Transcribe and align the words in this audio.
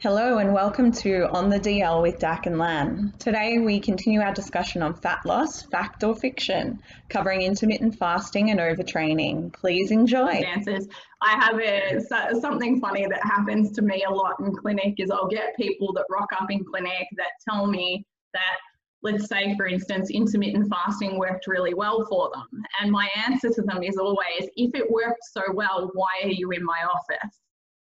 Hello 0.00 0.38
and 0.38 0.54
welcome 0.54 0.92
to 0.92 1.28
On 1.30 1.50
the 1.50 1.58
DL 1.58 2.02
with 2.02 2.20
Dak 2.20 2.46
and 2.46 2.56
Lan. 2.56 3.12
Today 3.18 3.58
we 3.58 3.80
continue 3.80 4.20
our 4.20 4.32
discussion 4.32 4.80
on 4.80 4.94
fat 4.94 5.26
loss, 5.26 5.62
fact 5.62 6.04
or 6.04 6.14
fiction, 6.14 6.80
covering 7.08 7.42
intermittent 7.42 7.98
fasting 7.98 8.52
and 8.52 8.60
overtraining. 8.60 9.52
Please 9.52 9.90
enjoy. 9.90 10.40
I 11.20 11.30
have 11.40 11.58
a, 11.58 12.38
something 12.40 12.80
funny 12.80 13.08
that 13.08 13.24
happens 13.24 13.72
to 13.72 13.82
me 13.82 14.04
a 14.06 14.10
lot 14.12 14.38
in 14.38 14.54
clinic 14.54 14.94
is 14.98 15.10
I'll 15.10 15.26
get 15.26 15.56
people 15.56 15.92
that 15.94 16.04
rock 16.08 16.28
up 16.40 16.48
in 16.48 16.64
clinic 16.64 17.08
that 17.16 17.30
tell 17.50 17.66
me 17.66 18.06
that 18.34 18.58
let's 19.02 19.26
say 19.26 19.56
for 19.56 19.66
instance 19.66 20.10
intermittent 20.10 20.70
fasting 20.70 21.18
worked 21.18 21.48
really 21.48 21.74
well 21.74 22.06
for 22.08 22.30
them 22.32 22.62
and 22.80 22.92
my 22.92 23.08
answer 23.26 23.48
to 23.48 23.62
them 23.62 23.82
is 23.82 23.96
always 23.96 24.48
if 24.56 24.74
it 24.74 24.88
worked 24.90 25.24
so 25.32 25.42
well 25.54 25.90
why 25.94 26.10
are 26.22 26.30
you 26.30 26.50
in 26.50 26.64
my 26.64 26.84
office 26.84 27.40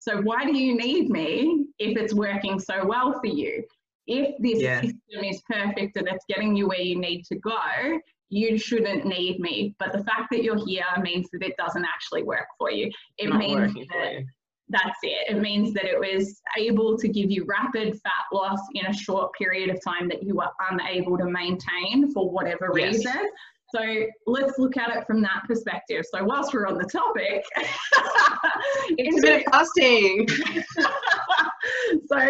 so 0.08 0.22
why 0.22 0.44
do 0.44 0.56
you 0.56 0.74
need 0.76 1.10
me 1.10 1.66
if 1.78 1.96
it's 1.98 2.14
working 2.14 2.58
so 2.58 2.86
well 2.86 3.18
for 3.20 3.26
you? 3.26 3.62
If 4.06 4.36
this 4.38 4.62
Yeah. 4.62 4.80
system 4.80 5.24
is 5.24 5.42
perfect 5.42 5.96
and 5.96 6.08
it's 6.08 6.24
getting 6.28 6.56
you 6.56 6.68
where 6.68 6.80
you 6.80 6.98
need 6.98 7.24
to 7.26 7.36
go, 7.36 8.00
you 8.30 8.56
shouldn't 8.58 9.04
need 9.04 9.38
me. 9.40 9.74
But 9.78 9.92
the 9.92 10.02
fact 10.04 10.30
that 10.30 10.42
you're 10.42 10.64
here 10.66 10.86
means 11.02 11.28
that 11.32 11.42
it 11.42 11.56
doesn't 11.58 11.84
actually 11.84 12.22
work 12.22 12.46
for 12.58 12.70
you. 12.70 12.90
It 13.18 13.28
Not 13.28 13.38
means 13.38 13.74
that 13.92 14.12
you. 14.14 14.26
that's 14.70 14.98
it. 15.02 15.36
It 15.36 15.40
means 15.40 15.74
that 15.74 15.84
it 15.84 15.98
was 15.98 16.40
able 16.56 16.96
to 16.98 17.08
give 17.08 17.30
you 17.30 17.44
rapid 17.44 18.00
fat 18.02 18.24
loss 18.32 18.60
in 18.74 18.86
a 18.86 18.92
short 18.92 19.32
period 19.34 19.68
of 19.68 19.82
time 19.84 20.08
that 20.08 20.22
you 20.22 20.36
were 20.36 20.50
unable 20.70 21.18
to 21.18 21.26
maintain 21.26 22.10
for 22.12 22.30
whatever 22.30 22.72
Yes. 22.74 22.96
reason. 22.96 23.30
So 23.74 23.80
let's 24.26 24.58
look 24.58 24.76
at 24.78 24.96
it 24.96 25.06
from 25.06 25.20
that 25.22 25.42
perspective. 25.46 26.04
So 26.10 26.24
whilst 26.24 26.54
we're 26.54 26.66
on 26.66 26.78
the 26.78 26.84
topic, 26.84 27.44
Intermittent 28.98 29.44
fasting. 29.52 30.26
so 32.06 32.28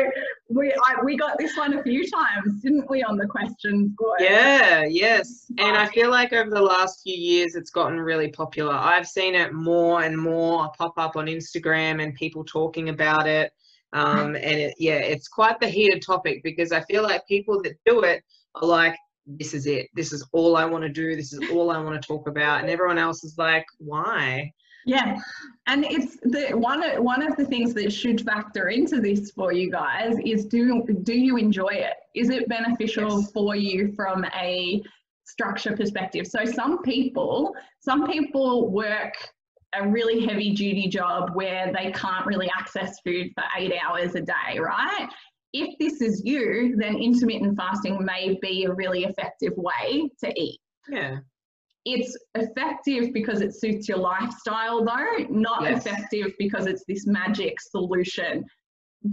we 0.48 0.72
I, 0.72 1.04
we 1.04 1.16
got 1.16 1.38
this 1.38 1.56
one 1.56 1.78
a 1.78 1.82
few 1.82 2.08
times, 2.10 2.60
didn't 2.62 2.90
we, 2.90 3.02
on 3.02 3.16
the 3.16 3.26
questions 3.26 3.92
board? 3.96 4.18
Yeah, 4.20 4.84
yes. 4.84 5.46
And 5.58 5.76
I 5.76 5.86
feel 5.86 6.10
like 6.10 6.32
over 6.32 6.50
the 6.50 6.62
last 6.62 7.02
few 7.02 7.16
years, 7.16 7.54
it's 7.54 7.70
gotten 7.70 8.00
really 8.00 8.28
popular. 8.28 8.74
I've 8.74 9.06
seen 9.06 9.34
it 9.34 9.52
more 9.52 10.02
and 10.02 10.18
more 10.18 10.70
pop 10.76 10.94
up 10.96 11.16
on 11.16 11.26
Instagram 11.26 12.02
and 12.02 12.14
people 12.14 12.44
talking 12.44 12.88
about 12.88 13.26
it. 13.26 13.52
Um, 13.92 14.34
and 14.34 14.36
it, 14.36 14.74
yeah, 14.78 14.96
it's 14.96 15.28
quite 15.28 15.60
the 15.60 15.68
heated 15.68 16.02
topic 16.02 16.42
because 16.42 16.72
I 16.72 16.80
feel 16.82 17.02
like 17.02 17.26
people 17.26 17.62
that 17.62 17.76
do 17.86 18.00
it 18.02 18.22
are 18.54 18.66
like, 18.66 18.96
this 19.28 19.54
is 19.54 19.66
it. 19.66 19.88
This 19.94 20.12
is 20.12 20.26
all 20.32 20.56
I 20.56 20.64
want 20.64 20.82
to 20.82 20.88
do. 20.88 21.14
This 21.14 21.32
is 21.32 21.50
all 21.50 21.70
I 21.70 21.78
want 21.78 22.00
to 22.00 22.06
talk 22.06 22.26
about. 22.28 22.60
And 22.60 22.70
everyone 22.70 22.98
else 22.98 23.24
is 23.24 23.36
like, 23.36 23.66
why? 23.78 24.52
Yeah, 24.86 25.18
and 25.66 25.84
it's 25.84 26.16
the 26.22 26.56
one 26.56 26.82
of 26.82 27.02
one 27.02 27.20
of 27.20 27.36
the 27.36 27.44
things 27.44 27.74
that 27.74 27.92
should 27.92 28.22
factor 28.22 28.68
into 28.68 29.00
this 29.02 29.30
for 29.32 29.52
you 29.52 29.70
guys 29.70 30.16
is 30.24 30.46
do 30.46 30.82
do 31.02 31.12
you 31.12 31.36
enjoy 31.36 31.68
it? 31.68 31.94
Is 32.14 32.30
it 32.30 32.48
beneficial 32.48 33.20
Yes. 33.20 33.30
for 33.32 33.54
you 33.54 33.92
from 33.92 34.24
a 34.34 34.82
structure 35.24 35.76
perspective? 35.76 36.26
So 36.26 36.46
some 36.46 36.82
people 36.82 37.54
some 37.80 38.06
people 38.10 38.70
work 38.70 39.14
a 39.74 39.86
really 39.86 40.24
heavy 40.24 40.54
duty 40.54 40.88
job 40.88 41.34
where 41.34 41.70
they 41.72 41.92
can't 41.92 42.24
really 42.24 42.50
access 42.58 42.98
food 43.04 43.30
for 43.34 43.44
eight 43.58 43.74
hours 43.84 44.14
a 44.14 44.22
day, 44.22 44.58
right? 44.58 45.08
If 45.52 45.78
this 45.78 46.00
is 46.02 46.22
you, 46.24 46.76
then 46.78 46.96
intermittent 46.96 47.56
fasting 47.56 48.04
may 48.04 48.38
be 48.42 48.64
a 48.64 48.72
really 48.74 49.04
effective 49.04 49.52
way 49.56 50.10
to 50.22 50.32
eat 50.40 50.60
Yeah. 50.88 51.18
it's 51.84 52.16
effective 52.34 53.12
because 53.14 53.40
it 53.40 53.54
suits 53.54 53.88
your 53.88 53.98
lifestyle 53.98 54.84
though 54.84 55.24
not 55.30 55.62
Yes. 55.62 55.86
effective 55.86 56.32
because 56.38 56.66
it's 56.66 56.84
this 56.86 57.06
magic 57.06 57.60
solution 57.60 58.44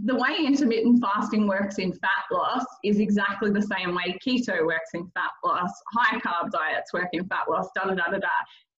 the 0.04 0.16
way 0.16 0.36
intermittent 0.40 1.00
fasting 1.02 1.48
works 1.48 1.78
in 1.78 1.94
fat 1.94 2.24
loss 2.32 2.66
is 2.84 3.00
exactly 3.00 3.52
the 3.52 3.62
same 3.62 3.94
way 3.96 4.18
keto 4.26 4.66
works 4.66 4.92
in 4.94 5.06
fat 5.14 5.30
loss 5.44 5.70
high 5.96 6.20
carb 6.20 6.50
diets 6.52 6.92
work 6.92 7.08
in 7.14 7.24
fat 7.28 7.48
loss 7.50 7.70
da 7.76 7.84
da 7.86 7.94
da 7.94 8.08
da 8.12 8.18
da 8.18 8.28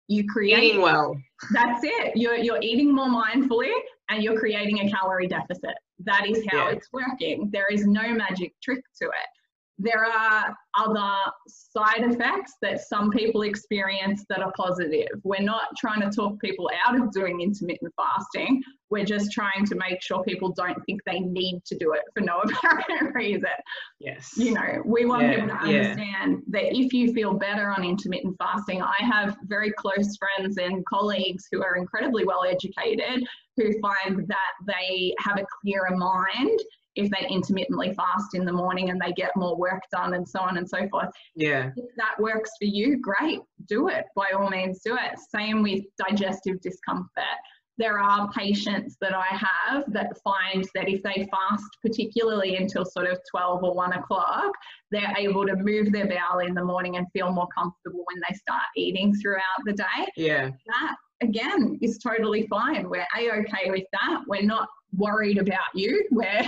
you 0.08 0.24
create 0.28 0.62
Eating 0.64 0.80
well. 0.82 1.16
that's 1.52 1.80
it 1.84 2.16
you're, 2.16 2.36
you're 2.36 2.60
eating 2.60 2.92
more 2.94 3.06
mindfully 3.08 3.72
and 4.10 4.22
you're 4.22 4.38
creating 4.38 4.80
a 4.80 4.90
calorie 4.90 5.28
deficit 5.28 5.76
that 6.00 6.26
is 6.28 6.44
how 6.50 6.68
Yeah. 6.68 6.76
it's 6.76 6.92
working 6.92 7.50
there 7.50 7.66
is 7.68 7.86
no 7.86 8.12
magic 8.12 8.54
trick 8.62 8.84
to 9.00 9.06
it 9.06 9.28
there 9.78 10.04
are 10.04 10.56
other 10.78 11.10
side 11.48 12.00
effects 12.02 12.54
that 12.62 12.80
some 12.80 13.10
people 13.10 13.42
experience 13.42 14.24
that 14.30 14.40
are 14.40 14.52
positive. 14.56 15.08
We're 15.22 15.42
not 15.42 15.68
trying 15.78 16.00
to 16.00 16.10
talk 16.10 16.40
people 16.40 16.70
out 16.86 16.98
of 16.98 17.12
doing 17.12 17.40
intermittent 17.40 17.92
fasting. 17.96 18.62
We're 18.88 19.04
just 19.04 19.32
trying 19.32 19.66
to 19.66 19.74
make 19.74 20.02
sure 20.02 20.22
people 20.22 20.52
don't 20.56 20.78
think 20.86 21.00
they 21.04 21.20
need 21.20 21.60
to 21.66 21.76
do 21.76 21.92
it 21.92 22.02
for 22.14 22.20
no 22.22 22.40
apparent 22.44 23.14
reason. 23.14 23.50
Yes. 24.00 24.32
You 24.36 24.52
know, 24.54 24.82
we 24.86 25.04
want 25.04 25.22
Yeah, 25.24 25.34
people 25.40 25.48
to 25.58 25.70
yeah. 25.70 25.80
understand 25.90 26.42
that 26.48 26.74
if 26.74 26.92
you 26.92 27.12
feel 27.12 27.34
better 27.34 27.70
on 27.70 27.84
intermittent 27.84 28.36
fasting, 28.38 28.80
I 28.80 28.96
have 29.00 29.36
very 29.44 29.72
close 29.72 30.16
friends 30.16 30.56
and 30.56 30.84
colleagues 30.86 31.48
who 31.52 31.62
are 31.62 31.76
incredibly 31.76 32.24
well 32.24 32.44
educated 32.44 33.26
who 33.56 33.72
find 33.80 34.26
that 34.28 34.52
they 34.66 35.14
have 35.18 35.38
a 35.38 35.46
clearer 35.62 35.96
mind 35.96 36.58
if 36.96 37.10
they 37.10 37.26
intermittently 37.28 37.94
fast 37.94 38.34
in 38.34 38.44
the 38.44 38.52
morning 38.52 38.90
and 38.90 39.00
they 39.00 39.12
get 39.12 39.30
more 39.36 39.56
work 39.56 39.82
done 39.92 40.14
and 40.14 40.28
so 40.28 40.40
on 40.40 40.56
and 40.56 40.68
so 40.68 40.88
forth. 40.88 41.10
Yeah. 41.34 41.70
If 41.76 41.94
that 41.96 42.14
works 42.18 42.50
for 42.58 42.64
you, 42.66 42.98
great, 43.00 43.40
do 43.68 43.88
it. 43.88 44.06
By 44.16 44.30
all 44.36 44.48
means, 44.48 44.80
do 44.84 44.94
it. 44.96 45.18
Same 45.34 45.62
with 45.62 45.84
digestive 45.98 46.60
discomfort. 46.60 47.08
There 47.78 47.98
are 47.98 48.30
patients 48.32 48.96
that 49.02 49.12
I 49.14 49.26
have 49.36 49.84
that 49.92 50.16
find 50.24 50.66
that 50.74 50.88
if 50.88 51.02
they 51.02 51.28
fast, 51.30 51.64
particularly 51.82 52.56
until 52.56 52.86
sort 52.86 53.06
of 53.06 53.18
12 53.30 53.64
or 53.64 53.74
1 53.74 53.92
o'clock, 53.92 54.50
they're 54.90 55.12
able 55.18 55.44
to 55.46 55.54
move 55.56 55.92
their 55.92 56.08
bowel 56.08 56.38
in 56.38 56.54
the 56.54 56.64
morning 56.64 56.96
and 56.96 57.06
feel 57.12 57.30
more 57.30 57.48
comfortable 57.54 58.02
when 58.06 58.22
they 58.26 58.34
start 58.34 58.62
eating 58.76 59.14
throughout 59.16 59.42
the 59.66 59.74
day 59.74 60.06
Yeah. 60.16 60.50
that 60.66 60.96
again 61.22 61.78
is 61.82 61.98
totally 61.98 62.46
fine. 62.46 62.88
We're 62.88 63.06
a 63.16 63.30
okay 63.40 63.70
with 63.70 63.84
that. 63.92 64.22
We're 64.26 64.42
not 64.42 64.68
worried 64.94 65.38
about 65.38 65.74
you. 65.74 66.06
We're 66.10 66.42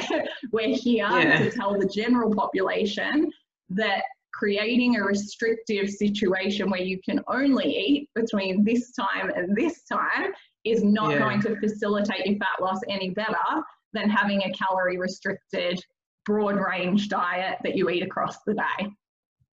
we're 0.52 0.76
here 0.76 1.08
Yeah. 1.08 1.38
to 1.38 1.50
tell 1.50 1.78
the 1.78 1.86
general 1.86 2.34
population 2.34 3.30
that 3.70 4.02
creating 4.32 4.96
a 4.96 5.02
restrictive 5.02 5.90
situation 5.90 6.70
where 6.70 6.80
you 6.80 7.00
can 7.04 7.20
only 7.28 7.66
eat 7.66 8.08
between 8.14 8.64
this 8.64 8.92
time 8.92 9.30
and 9.34 9.56
this 9.56 9.82
time 9.84 10.32
is 10.64 10.84
not 10.84 11.10
Yeah. 11.12 11.18
going 11.18 11.40
to 11.42 11.56
facilitate 11.56 12.24
your 12.26 12.38
fat 12.38 12.60
loss 12.60 12.80
any 12.88 13.10
better 13.10 13.36
than 13.92 14.08
having 14.08 14.42
a 14.44 14.52
calorie 14.52 14.98
restricted 14.98 15.80
broad 16.24 16.56
range 16.56 17.08
diet 17.08 17.58
that 17.64 17.74
you 17.74 17.88
eat 17.90 18.02
across 18.02 18.42
the 18.46 18.54
day. 18.54 18.88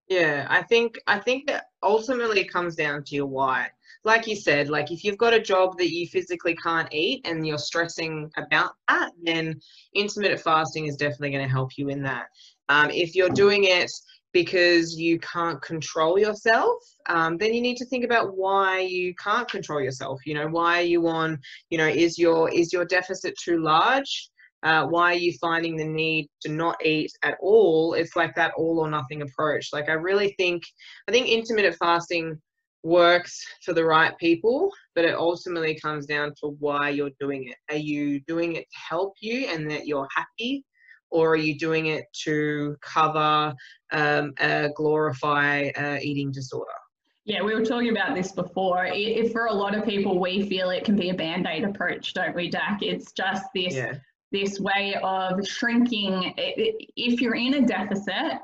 Yeah, 0.08 0.46
I 0.48 0.62
think 0.62 0.98
I 1.06 1.18
think 1.18 1.48
that 1.48 1.64
ultimately 1.82 2.40
it 2.40 2.52
comes 2.52 2.76
down 2.76 3.02
to 3.04 3.14
your 3.16 3.26
why. 3.26 3.70
Like 4.06 4.28
you 4.28 4.36
said, 4.36 4.68
like 4.68 4.92
if 4.92 5.02
you've 5.02 5.18
got 5.18 5.34
a 5.34 5.40
job 5.40 5.76
that 5.78 5.90
you 5.90 6.06
physically 6.06 6.54
can't 6.54 6.88
eat 6.92 7.26
and 7.26 7.44
you're 7.44 7.58
stressing 7.58 8.30
about 8.36 8.74
that, 8.88 9.10
then 9.20 9.60
intermittent 9.96 10.40
fasting 10.40 10.86
is 10.86 10.96
definitely 10.96 11.30
going 11.30 11.44
to 11.44 11.52
help 11.52 11.76
you 11.76 11.88
in 11.88 12.04
that. 12.04 12.26
Um, 12.68 12.88
if 12.90 13.16
you're 13.16 13.28
doing 13.30 13.64
it 13.64 13.90
because 14.32 14.96
you 14.96 15.18
can't 15.18 15.60
control 15.60 16.20
yourself, 16.20 16.84
um, 17.08 17.36
then 17.36 17.52
you 17.52 17.60
need 17.60 17.78
to 17.78 17.84
think 17.86 18.04
about 18.04 18.36
why 18.36 18.78
you 18.78 19.12
can't 19.16 19.50
control 19.50 19.80
yourself. 19.80 20.20
You 20.24 20.34
know, 20.34 20.46
why 20.46 20.78
are 20.78 20.84
you 20.84 21.08
on? 21.08 21.40
You 21.70 21.78
know, 21.78 21.88
is 21.88 22.16
your 22.16 22.48
is 22.54 22.72
your 22.72 22.84
deficit 22.84 23.36
too 23.36 23.60
large? 23.60 24.30
uh, 24.62 24.86
why 24.86 25.12
are 25.12 25.18
you 25.18 25.32
finding 25.40 25.76
the 25.76 25.84
need 25.84 26.28
to 26.40 26.50
not 26.50 26.76
eat 26.84 27.12
at 27.22 27.36
all 27.40 27.94
it's 27.94 28.16
like 28.16 28.34
that 28.34 28.52
all 28.56 28.80
or 28.80 28.90
nothing 28.90 29.22
approach 29.22 29.68
like 29.72 29.88
i 29.88 29.92
really 29.92 30.34
think 30.38 30.62
i 31.08 31.12
think 31.12 31.28
intermittent 31.28 31.76
fasting 31.76 32.40
works 32.86 33.44
for 33.64 33.72
the 33.72 33.84
right 33.84 34.16
people 34.18 34.70
but 34.94 35.04
it 35.04 35.14
ultimately 35.14 35.78
comes 35.80 36.06
down 36.06 36.32
to 36.40 36.56
why 36.60 36.88
you're 36.88 37.10
doing 37.20 37.48
it 37.48 37.56
are 37.70 37.78
you 37.78 38.20
doing 38.20 38.56
it 38.56 38.66
to 38.70 38.78
help 38.88 39.14
you 39.20 39.46
and 39.48 39.70
that 39.70 39.86
you're 39.86 40.08
happy 40.14 40.64
or 41.10 41.30
are 41.30 41.36
you 41.36 41.58
doing 41.58 41.86
it 41.86 42.04
to 42.12 42.76
cover 42.80 43.54
um, 43.92 44.32
a 44.40 44.70
glorify 44.74 45.68
uh, 45.76 45.98
eating 46.02 46.30
disorder 46.32 46.78
Yeah, 47.24 47.42
we 47.42 47.54
were 47.54 47.64
talking 47.64 47.90
about 47.90 48.14
this 48.14 48.32
before. 48.32 48.86
If 48.88 49.32
for 49.32 49.46
a 49.46 49.52
lot 49.52 49.74
of 49.74 49.84
people, 49.84 50.20
we 50.20 50.48
feel 50.48 50.70
it 50.70 50.84
can 50.84 50.96
be 50.96 51.10
a 51.10 51.14
band 51.14 51.46
aid 51.46 51.64
approach, 51.64 52.14
don't 52.14 52.36
we, 52.36 52.48
Dak? 52.48 52.78
It's 52.82 53.10
just 53.12 53.44
this 53.54 53.74
yeah 53.74 53.94
this 54.32 54.58
way 54.60 54.96
of 55.02 55.46
shrinking. 55.46 56.34
If 56.36 57.20
you're 57.20 57.36
in 57.36 57.54
a 57.54 57.66
deficit, 57.66 58.40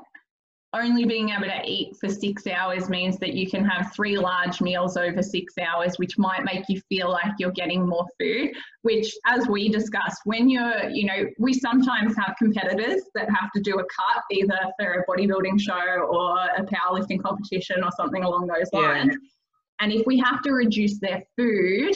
only 0.73 1.05
being 1.05 1.29
able 1.29 1.45
to 1.45 1.61
eat 1.65 1.95
for 1.97 2.09
six 2.09 2.47
hours 2.47 2.89
means 2.89 3.17
that 3.19 3.33
you 3.33 3.49
can 3.49 3.63
have 3.63 3.93
three 3.93 4.17
large 4.17 4.59
meals 4.59 4.97
over 4.97 5.21
six 5.21 5.53
hours, 5.59 5.97
which 5.97 6.17
might 6.17 6.43
make 6.43 6.67
you 6.67 6.81
feel 6.89 7.11
like 7.11 7.33
you're 7.37 7.51
getting 7.51 7.87
more 7.87 8.05
food. 8.19 8.51
Which, 8.81 9.13
as 9.27 9.47
we 9.47 9.69
discussed, 9.69 10.21
when 10.25 10.49
you're, 10.49 10.89
you 10.89 11.05
know, 11.05 11.25
we 11.37 11.53
sometimes 11.53 12.15
have 12.17 12.35
competitors 12.39 13.03
that 13.13 13.29
have 13.29 13.51
to 13.55 13.61
do 13.61 13.79
a 13.79 13.83
cut 13.83 14.23
either 14.31 14.59
for 14.79 14.93
a 14.93 15.05
bodybuilding 15.05 15.59
show 15.59 16.07
or 16.09 16.37
a 16.57 16.63
powerlifting 16.63 17.21
competition 17.21 17.83
or 17.83 17.91
something 17.95 18.23
along 18.23 18.47
those 18.47 18.69
Yeah. 18.73 18.79
lines. 18.79 19.15
And 19.79 19.91
if 19.91 20.05
we 20.07 20.17
have 20.19 20.41
to 20.43 20.53
reduce 20.53 20.99
their 20.99 21.21
food 21.37 21.93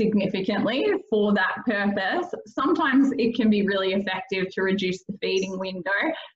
significantly 0.00 0.86
for 1.10 1.34
that 1.34 1.56
purpose. 1.66 2.32
Sometimes 2.46 3.12
it 3.18 3.34
can 3.34 3.50
be 3.50 3.66
really 3.66 3.92
effective 3.92 4.46
to 4.52 4.62
reduce 4.62 5.02
the 5.04 5.16
feeding 5.20 5.58
window 5.58 5.90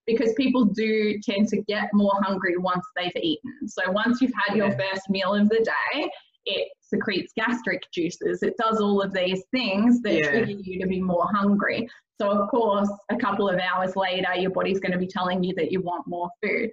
because 0.07 0.33
people 0.35 0.65
do 0.65 1.19
tend 1.23 1.49
to 1.49 1.63
get 1.63 1.89
more 1.93 2.21
hungry 2.23 2.57
once 2.57 2.85
they've 2.97 3.17
eaten. 3.17 3.69
So 3.69 3.91
once 3.91 4.21
you've 4.21 4.33
had 4.47 4.57
your 4.57 4.73
first 4.73 5.09
meal 5.09 5.35
of 5.35 5.49
the 5.49 5.65
day, 5.95 6.11
it 6.45 6.69
secretes 6.81 7.33
gastric 7.37 7.83
juices. 7.95 8.43
It 8.43 8.55
does 8.59 8.81
all 8.81 9.01
of 9.01 9.13
these 9.13 9.45
things 9.53 10.03
that 10.03 10.15
Yeah. 10.15 10.31
trigger 10.31 10.53
you 10.53 10.81
to 10.81 10.87
be 10.87 11.01
more 11.01 11.27
hungry. 11.33 11.89
So 12.21 12.31
of 12.31 12.49
course, 12.51 12.91
a 13.11 13.17
couple 13.17 13.49
of 13.49 13.59
hours 13.59 13.97
later, 13.97 14.35
your 14.37 14.51
body's 14.51 14.81
going 14.81 14.93
to 14.93 14.99
be 14.99 15.07
telling 15.07 15.43
you 15.43 15.55
that 15.55 15.73
you 15.73 15.81
want 15.81 16.07
more 16.07 16.29
food. 16.43 16.71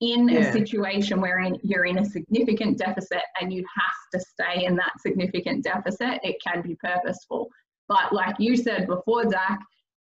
In 0.00 0.28
Yeah. 0.28 0.48
a 0.48 0.52
situation 0.52 1.20
where 1.20 1.40
in, 1.40 1.58
you're 1.62 1.86
in 1.86 1.98
a 1.98 2.04
significant 2.04 2.78
deficit 2.78 3.22
and 3.40 3.52
you 3.52 3.64
have 3.76 3.96
to 4.12 4.20
stay 4.20 4.64
in 4.64 4.76
that 4.76 4.92
significant 5.00 5.64
deficit, 5.64 6.20
it 6.22 6.36
can 6.46 6.62
be 6.62 6.76
purposeful. 6.76 7.48
But 7.88 8.12
like 8.12 8.36
you 8.38 8.56
said 8.56 8.86
before, 8.86 9.24
Dak, 9.24 9.58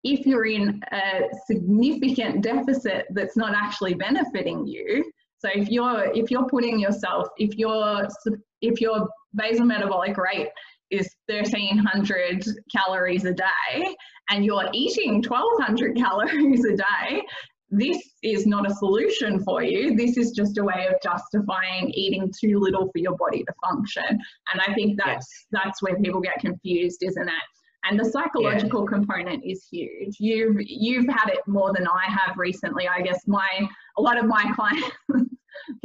if 0.03 0.25
you're 0.25 0.45
in 0.45 0.81
a 0.91 1.29
significant 1.47 2.43
deficit 2.43 3.07
that's 3.11 3.37
not 3.37 3.55
actually 3.55 3.95
benefiting 3.95 4.67
you, 4.67 5.11
so 5.39 5.49
if 5.53 5.69
you're 5.69 6.11
if 6.13 6.29
you're 6.29 6.47
putting 6.47 6.79
yourself, 6.79 7.27
if 7.37 7.57
your 7.57 8.07
if 8.61 8.79
your 8.79 9.09
basal 9.33 9.65
metabolic 9.65 10.17
rate 10.17 10.49
is 10.91 11.09
1300 11.27 12.43
calories 12.75 13.25
a 13.25 13.33
day 13.33 13.95
and 14.29 14.45
you're 14.45 14.69
eating 14.73 15.23
1200 15.23 15.95
calories 15.95 16.65
a 16.65 16.75
day, 16.75 17.23
this 17.71 17.97
is 18.21 18.45
not 18.45 18.69
a 18.69 18.73
solution 18.75 19.41
for 19.43 19.63
you. 19.63 19.95
This 19.95 20.17
is 20.17 20.31
just 20.31 20.57
a 20.57 20.63
way 20.63 20.87
of 20.87 20.95
justifying 21.01 21.89
eating 21.91 22.31
too 22.39 22.59
little 22.59 22.91
for 22.91 22.97
your 22.99 23.15
body 23.15 23.43
to 23.45 23.53
function. 23.65 24.03
And 24.53 24.61
I 24.67 24.73
think 24.73 24.97
that's 24.97 25.27
Yes. 25.31 25.45
that's 25.51 25.81
where 25.81 25.95
people 25.97 26.19
get 26.21 26.39
confused, 26.39 27.01
isn't 27.01 27.27
it? 27.27 27.43
And 27.83 27.99
the 27.99 28.05
psychological 28.05 28.85
component 28.85 29.43
is 29.43 29.65
huge. 29.71 30.17
You've 30.19 30.57
you've 30.59 31.07
had 31.07 31.29
it 31.29 31.39
more 31.47 31.73
than 31.73 31.87
I 31.87 32.03
have 32.11 32.37
recently. 32.37 32.87
I 32.87 33.01
guess 33.01 33.21
my 33.27 33.47
a 33.97 34.01
lot 34.01 34.17
of 34.17 34.25
my 34.25 34.51
clients 34.55 34.91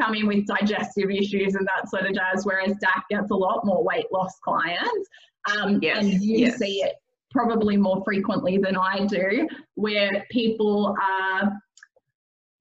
come 0.01 0.15
in 0.15 0.27
with 0.27 0.47
digestive 0.47 1.11
issues 1.11 1.55
and 1.55 1.67
that 1.67 1.89
sort 1.89 2.05
of 2.07 2.15
jazz, 2.15 2.45
whereas 2.45 2.77
Dak 2.81 3.05
gets 3.11 3.31
a 3.31 3.35
lot 3.35 3.65
more 3.65 3.83
weight 3.85 4.07
loss 4.13 4.39
clients. 4.45 5.09
Um, 5.57 5.79
Yes, 5.81 5.99
and 6.05 6.13
you 6.23 6.39
yes. 6.47 6.59
see 6.59 6.83
it 6.83 6.95
probably 7.31 7.77
more 7.77 8.03
frequently 8.05 8.59
than 8.59 8.77
I 8.77 9.07
do, 9.07 9.49
where 9.75 10.25
people 10.31 10.95
are 11.03 11.53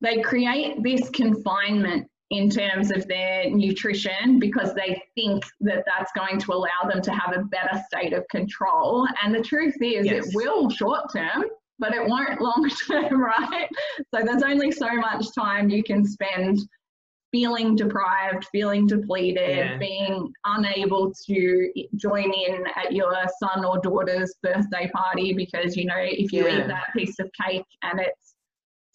they 0.06 0.22
create 0.22 0.82
this 0.84 1.10
confinement 1.10 2.08
in 2.32 2.50
terms 2.50 2.92
of 2.92 3.08
their 3.08 3.50
nutrition 3.50 4.40
because 4.40 4.74
they 4.74 5.02
think 5.16 5.44
that 5.62 5.84
that's 5.86 6.12
going 6.16 6.40
to 6.40 6.54
allow 6.54 6.90
them 6.90 7.02
to 7.02 7.12
have 7.12 7.36
a 7.36 7.44
better 7.44 7.82
state 7.88 8.14
of 8.14 8.28
control. 8.30 9.08
And 9.24 9.34
the 9.34 9.42
truth 9.42 9.76
is, 9.82 10.06
Yes. 10.06 10.28
it 10.28 10.36
will 10.36 10.70
short 10.70 11.12
term, 11.14 11.46
but 11.80 11.94
it 11.94 12.08
won't 12.08 12.40
long 12.42 12.70
term, 12.88 13.22
right? 13.22 13.68
So 14.14 14.24
there's 14.24 14.44
only 14.44 14.72
so 14.72 14.94
much 14.96 15.26
time 15.38 15.70
you 15.70 15.84
can 15.84 16.06
spend 16.06 16.60
feeling 17.32 17.76
deprived, 17.76 18.46
feeling 18.52 18.88
depleted, 18.88 19.58
Yeah. 19.58 19.78
being 19.78 20.32
unable 20.46 21.14
to 21.28 21.74
join 21.96 22.32
in 22.34 22.64
at 22.76 22.94
your 22.94 23.14
son 23.40 23.66
or 23.66 23.80
daughter's 23.80 24.34
birthday 24.42 24.90
party 24.94 25.34
because, 25.34 25.76
you 25.76 25.86
know, 25.86 25.98
if 25.98 26.32
you 26.32 26.48
Yeah. 26.48 26.62
eat 26.64 26.68
that 26.68 26.94
piece 26.96 27.20
of 27.20 27.30
cake 27.44 27.66
and 27.84 28.00
it's 28.00 28.35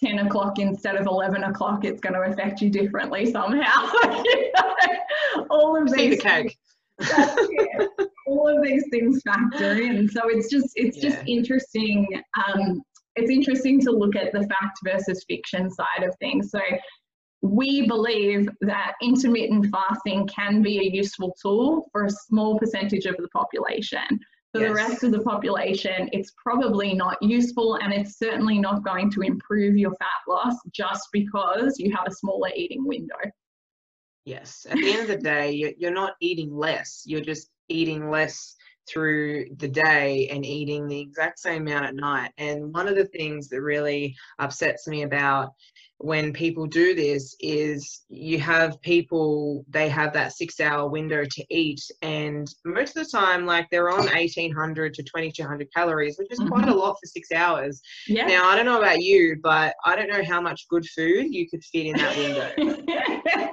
10 0.03 0.21
o'clock 0.21 0.59
instead 0.59 0.97
of 0.97 1.07
11 1.07 1.45
o'clock, 1.45 1.85
it's 1.85 2.01
going 2.01 2.15
to 2.15 2.21
affect 2.23 2.61
you 2.61 2.71
differently 2.71 3.31
somehow. 3.31 3.91
You 4.05 4.53
know, 4.57 5.45
All 5.51 5.81
of 5.81 5.89
See 5.91 6.09
the 6.11 6.11
these 6.17 6.21
cake. 6.23 6.59
that's 6.99 7.37
all 8.27 8.49
of 8.49 8.63
these 8.63 8.85
things 8.91 9.23
factor 9.23 9.81
in 9.81 10.09
so 10.09 10.29
it's 10.29 10.51
just 10.51 10.69
it's 10.77 10.99
just 10.99 11.19
interesting 11.27 12.07
um, 12.47 12.83
it's 13.17 13.31
interesting 13.31 13.81
to 13.81 13.91
look 13.91 14.15
at 14.15 14.33
the 14.33 14.41
fact 14.41 14.79
versus 14.85 15.25
fiction 15.27 15.71
side 15.71 16.05
of 16.05 16.15
things 16.21 16.51
so 16.51 16.61
we 17.43 17.87
believe 17.87 18.49
that 18.61 18.93
intermittent 19.03 19.67
fasting 19.73 20.29
can 20.29 20.63
be 20.63 20.79
a 20.79 20.95
useful 20.95 21.35
tool 21.41 21.89
for 21.91 22.05
a 22.05 22.11
small 22.11 22.59
percentage 22.59 23.07
of 23.07 23.17
the 23.17 23.29
population 23.29 24.05
for 24.53 24.61
the 24.61 24.73
rest 24.73 25.05
of 25.05 25.13
the 25.13 25.21
population 25.21 26.09
it's 26.13 26.33
probably 26.43 26.95
not 26.95 27.17
useful 27.23 27.77
and 27.77 27.93
it's 27.93 28.19
certainly 28.19 28.59
not 28.59 28.85
going 28.85 29.11
to 29.11 29.21
improve 29.23 29.77
your 29.77 29.95
fat 29.95 30.09
loss 30.29 30.55
just 30.73 31.09
because 31.13 31.79
you 31.79 31.95
have 31.95 32.07
a 32.07 32.13
smaller 32.13 32.51
eating 32.55 32.85
window 32.85 33.17
Yes. 34.25 34.67
At 34.69 34.77
the 34.77 34.93
end 34.93 35.01
of 35.01 35.09
the 35.09 35.17
day, 35.17 35.51
you're, 35.53 35.73
you're 35.79 35.91
not 35.91 36.15
eating 36.21 36.55
less. 36.55 37.03
You're 37.07 37.21
just 37.21 37.49
eating 37.69 38.11
less 38.11 38.55
through 38.89 39.47
the 39.57 39.69
day 39.69 40.29
and 40.29 40.45
eating 40.45 40.89
the 40.89 41.01
exact 41.01 41.39
same 41.39 41.63
amount 41.63 41.87
at 41.87 41.95
night. 41.95 42.33
And 42.39 42.73
one 42.75 42.89
of 42.89 42.97
the 42.97 43.07
things 43.07 43.49
that 43.49 43.61
really 43.61 44.17
upsets 44.39 44.87
me 44.87 45.03
about 45.03 45.53
when 46.03 46.33
people 46.33 46.67
do 46.67 46.95
this 46.95 47.37
is 47.41 48.03
you 48.09 48.39
have 48.39 48.81
people 48.81 49.65
they 49.69 49.89
have 49.89 50.15
that 50.15 50.33
six 50.33 50.59
hour 50.59 50.89
window 50.89 51.25
to 51.31 51.45
eat 51.51 51.81
and 52.01 52.49
most 52.65 52.97
of 52.97 53.05
the 53.05 53.11
time 53.11 53.45
like 53.45 53.69
they're 53.71 53.91
on 53.91 54.07
1800 54.07 54.95
to 54.95 55.03
2200 55.03 55.69
calories 55.75 56.17
which 56.19 56.31
is 56.31 56.39
quite 56.49 56.65
a 56.65 56.69
mm-hmm. 56.69 56.79
lot 56.79 56.97
for 56.99 57.07
six 57.07 57.31
hours 57.33 57.83
yeah 58.07 58.27
now 58.27 58.49
i 58.49 58.57
don't 58.57 58.65
know 58.65 58.79
about 58.79 59.03
you 59.03 59.37
but 59.43 59.75
i 59.85 59.95
don't 59.95 60.09
know 60.09 60.25
how 60.25 60.41
much 60.41 60.67
good 60.71 60.87
food 60.87 61.27
you 61.29 61.49
could 61.49 61.63
fit 61.65 61.87
in 61.87 61.97
that 61.97 62.17
window 62.17 62.87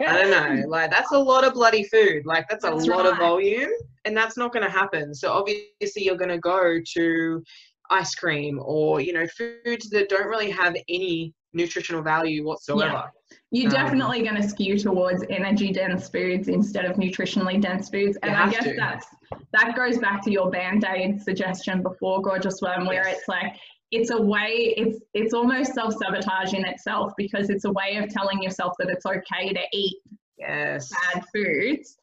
I 0.07 0.21
don't 0.21 0.31
know. 0.31 0.67
Like 0.67 0.91
that's 0.91 1.11
a 1.11 1.17
lot 1.17 1.43
of 1.43 1.53
bloody 1.53 1.83
food. 1.83 2.25
Like 2.25 2.47
that's 2.49 2.63
a 2.63 2.69
That's 2.69 2.87
lot 2.87 3.05
of 3.05 3.17
volume, 3.17 3.69
and 4.05 4.15
that's 4.15 4.37
not 4.37 4.53
going 4.53 4.65
to 4.65 4.71
happen. 4.71 5.13
So 5.13 5.31
obviously 5.31 6.03
you're 6.03 6.17
going 6.17 6.29
to 6.29 6.39
go 6.39 6.79
to 6.93 7.43
ice 7.89 8.15
cream 8.15 8.59
or 8.63 8.99
you 9.01 9.13
know 9.13 9.25
foods 9.27 9.89
that 9.89 10.09
don't 10.09 10.27
really 10.27 10.51
have 10.51 10.75
any 10.89 11.33
nutritional 11.57 12.01
value 12.01 12.45
whatsoever. 12.45 12.93
Yeah. 12.93 13.37
You're 13.51 13.67
Um, 13.67 13.83
definitely 13.83 14.21
going 14.23 14.35
to 14.41 14.47
skew 14.47 14.77
towards 14.77 15.23
energy 15.29 15.71
dense 15.71 16.09
foods 16.09 16.47
instead 16.47 16.85
of 16.85 16.95
nutritionally 16.97 17.59
dense 17.61 17.89
foods. 17.89 18.17
And 18.23 18.33
I 18.35 18.49
guess 18.49 18.63
to. 18.63 18.73
that's 18.75 19.07
that 19.53 19.75
goes 19.75 19.97
back 19.97 20.21
to 20.23 20.31
your 20.31 20.49
band-aid 20.49 21.21
suggestion 21.21 21.81
before, 21.81 22.21
Gorgeous 22.21 22.61
Worm, 22.61 22.85
where 22.85 23.03
Yes. 23.05 23.17
it's 23.17 23.27
like 23.27 23.55
it's 23.91 24.11
a 24.11 24.21
way, 24.21 24.73
it's 24.77 24.99
it's 25.13 25.33
almost 25.33 25.73
self-sabotage 25.73 26.53
in 26.53 26.65
itself 26.65 27.13
because 27.17 27.49
it's 27.49 27.65
a 27.65 27.71
way 27.71 27.97
of 27.97 28.09
telling 28.09 28.41
yourself 28.41 28.73
that 28.79 28.89
it's 28.89 29.05
okay 29.05 29.49
to 29.53 29.61
eat 29.73 29.97
Yes. 30.37 30.91
bad 31.13 31.23
foods 31.33 31.97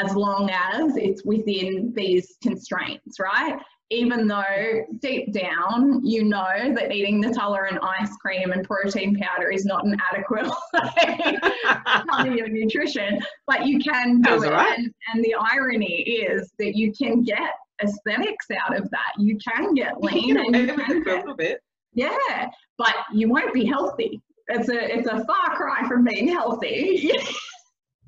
as 0.00 0.14
long 0.14 0.50
as 0.50 0.96
it's 0.96 1.24
within 1.24 1.92
these 1.96 2.36
constraints, 2.42 3.18
right? 3.18 3.58
Even 3.90 4.28
though 4.28 4.84
deep 5.00 5.32
down 5.32 6.04
you 6.04 6.24
know 6.24 6.72
that 6.74 6.92
eating 6.92 7.22
Nutella 7.22 7.68
and 7.68 7.78
ice 7.82 8.14
cream 8.16 8.52
and 8.52 8.64
protein 8.64 9.16
powder 9.16 9.50
is 9.50 9.64
not 9.64 9.84
an 9.84 9.96
adequate 10.12 10.46
way 10.72 12.28
of 12.28 12.34
your 12.34 12.48
nutrition, 12.48 13.20
but 13.46 13.66
you 13.66 13.80
can 13.80 14.20
do 14.20 14.42
it. 14.42 14.46
alright. 14.46 14.78
And, 14.78 14.94
and 15.12 15.24
the 15.24 15.34
irony 15.52 16.02
is 16.02 16.52
that 16.58 16.76
you 16.76 16.92
can 16.92 17.22
get 17.22 17.50
aesthetics 17.82 18.46
out 18.64 18.76
of 18.76 18.88
that. 18.90 19.12
You 19.18 19.38
can 19.38 19.74
get 19.74 20.00
lean 20.00 20.36
and 20.36 20.52
get 20.52 20.68
you 20.68 20.84
can 20.84 21.04
for 21.04 21.10
a 21.10 21.16
little 21.20 21.34
bit. 21.34 21.60
yeah, 21.94 22.48
but 22.78 22.94
you 23.12 23.28
won't 23.28 23.52
be 23.52 23.64
healthy. 23.64 24.20
It's 24.48 24.68
a 24.68 24.96
it's 24.96 25.06
a 25.06 25.24
far 25.24 25.56
cry 25.56 25.86
from 25.88 26.04
being 26.04 26.28
healthy. 26.28 27.10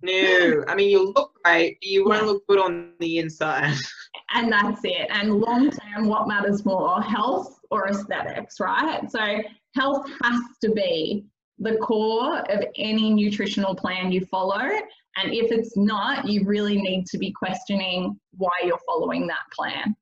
No, 0.03 0.65
I 0.67 0.75
mean 0.75 0.91
you 0.91 1.13
look 1.13 1.33
great, 1.45 1.79
but 1.81 1.89
you 1.89 2.05
won't 2.05 2.27
look 2.27 2.47
good 2.49 2.59
on 2.59 2.93
the 2.99 3.19
inside. 3.19 3.75
and 4.35 4.51
that's 4.53 4.81
it. 4.85 5.09
And 5.11 5.41
long 5.41 5.71
term, 5.71 6.09
what 6.09 6.27
matters 6.27 6.65
more, 6.65 7.01
health 7.01 7.61
or 7.71 7.89
aesthetics, 7.89 8.59
right? 8.61 9.11
So 9.11 9.39
health 9.77 10.07
has 10.23 10.41
to 10.63 10.73
be 10.73 11.25
the 11.59 11.77
core 11.77 12.39
of 12.51 12.65
any 12.77 13.15
nutritional 13.15 13.75
plan 13.75 14.11
you 14.11 14.25
follow. 14.27 14.59
And 14.59 15.33
if 15.33 15.53
it's 15.53 15.77
not, 15.77 16.27
you 16.27 16.45
really 16.45 16.81
need 16.81 17.07
to 17.07 17.19
be 17.19 17.33
questioning 17.33 18.19
why 18.37 18.53
you're 18.65 18.81
following 18.87 19.27
that 19.29 19.45
plan. 19.53 19.95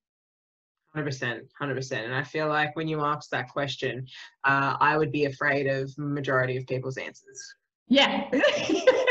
Hundred 0.95 1.05
percent, 1.05 1.43
hundred 1.59 1.77
percent. 1.77 2.07
And 2.07 2.15
I 2.15 2.25
feel 2.25 2.49
like 2.49 2.75
when 2.75 2.89
you 2.89 3.05
ask 3.05 3.31
that 3.31 3.49
question, 3.49 4.07
uh, 4.45 4.77
I 4.81 4.97
would 4.97 5.13
be 5.13 5.27
afraid 5.27 5.67
of 5.67 5.93
majority 5.99 6.57
of 6.57 6.67
people's 6.67 6.97
answers. 6.97 7.55
Yeah. 7.89 8.29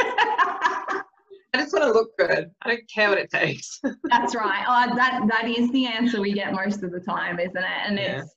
Just 1.70 1.82
want 1.84 1.94
to 1.94 2.00
look 2.00 2.18
good. 2.18 2.50
I 2.64 2.68
don't 2.70 2.90
care 2.90 3.10
what 3.10 3.20
it 3.20 3.30
takes. 3.30 3.80
That's 4.06 4.34
right. 4.34 4.66
Oh, 4.68 4.96
that 4.96 5.22
that 5.30 5.48
is 5.48 5.70
the 5.72 5.86
answer 5.86 6.20
we 6.20 6.34
get 6.34 6.52
most 6.52 6.82
of 6.82 6.92
the 6.92 7.00
time, 7.00 7.40
isn't 7.40 7.56
it? 7.56 7.64
And 7.86 7.98
Yeah. 8.00 8.22
it's 8.22 8.36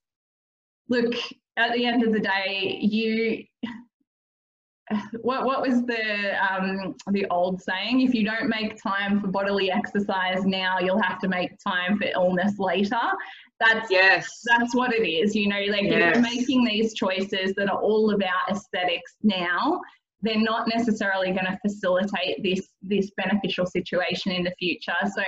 look 0.90 1.14
at 1.56 1.72
the 1.72 1.86
end 1.86 2.02
of 2.02 2.12
the 2.12 2.20
day, 2.20 2.78
you. 2.82 3.44
What 5.22 5.46
what 5.46 5.62
was 5.62 5.82
the 5.86 6.34
um, 6.52 6.94
the 7.12 7.24
old 7.30 7.62
saying? 7.62 8.02
If 8.02 8.12
you 8.12 8.24
don't 8.26 8.50
make 8.50 8.82
time 8.82 9.20
for 9.20 9.28
bodily 9.28 9.70
exercise 9.70 10.44
now, 10.44 10.78
you'll 10.80 11.00
have 11.00 11.18
to 11.20 11.28
make 11.28 11.52
time 11.66 11.96
for 11.96 12.08
illness 12.14 12.58
later. 12.58 13.00
That's 13.60 13.90
yes. 13.90 14.28
that's 14.44 14.74
what 14.74 14.92
it 14.92 15.08
is. 15.08 15.34
You 15.34 15.48
know, 15.48 15.60
like 15.70 15.84
Yes. 15.84 16.14
you're 16.16 16.20
making 16.22 16.64
these 16.64 16.92
choices 16.92 17.54
that 17.56 17.70
are 17.70 17.80
all 17.80 18.12
about 18.14 18.50
aesthetics 18.50 19.14
now, 19.22 19.80
they're 20.22 20.40
not 20.40 20.68
necessarily 20.68 21.32
going 21.32 21.46
to 21.46 21.58
facilitate 21.62 22.42
this 22.42 22.68
this 22.80 23.10
beneficial 23.16 23.66
situation 23.66 24.32
in 24.32 24.44
the 24.44 24.54
future. 24.58 24.94
So 25.14 25.22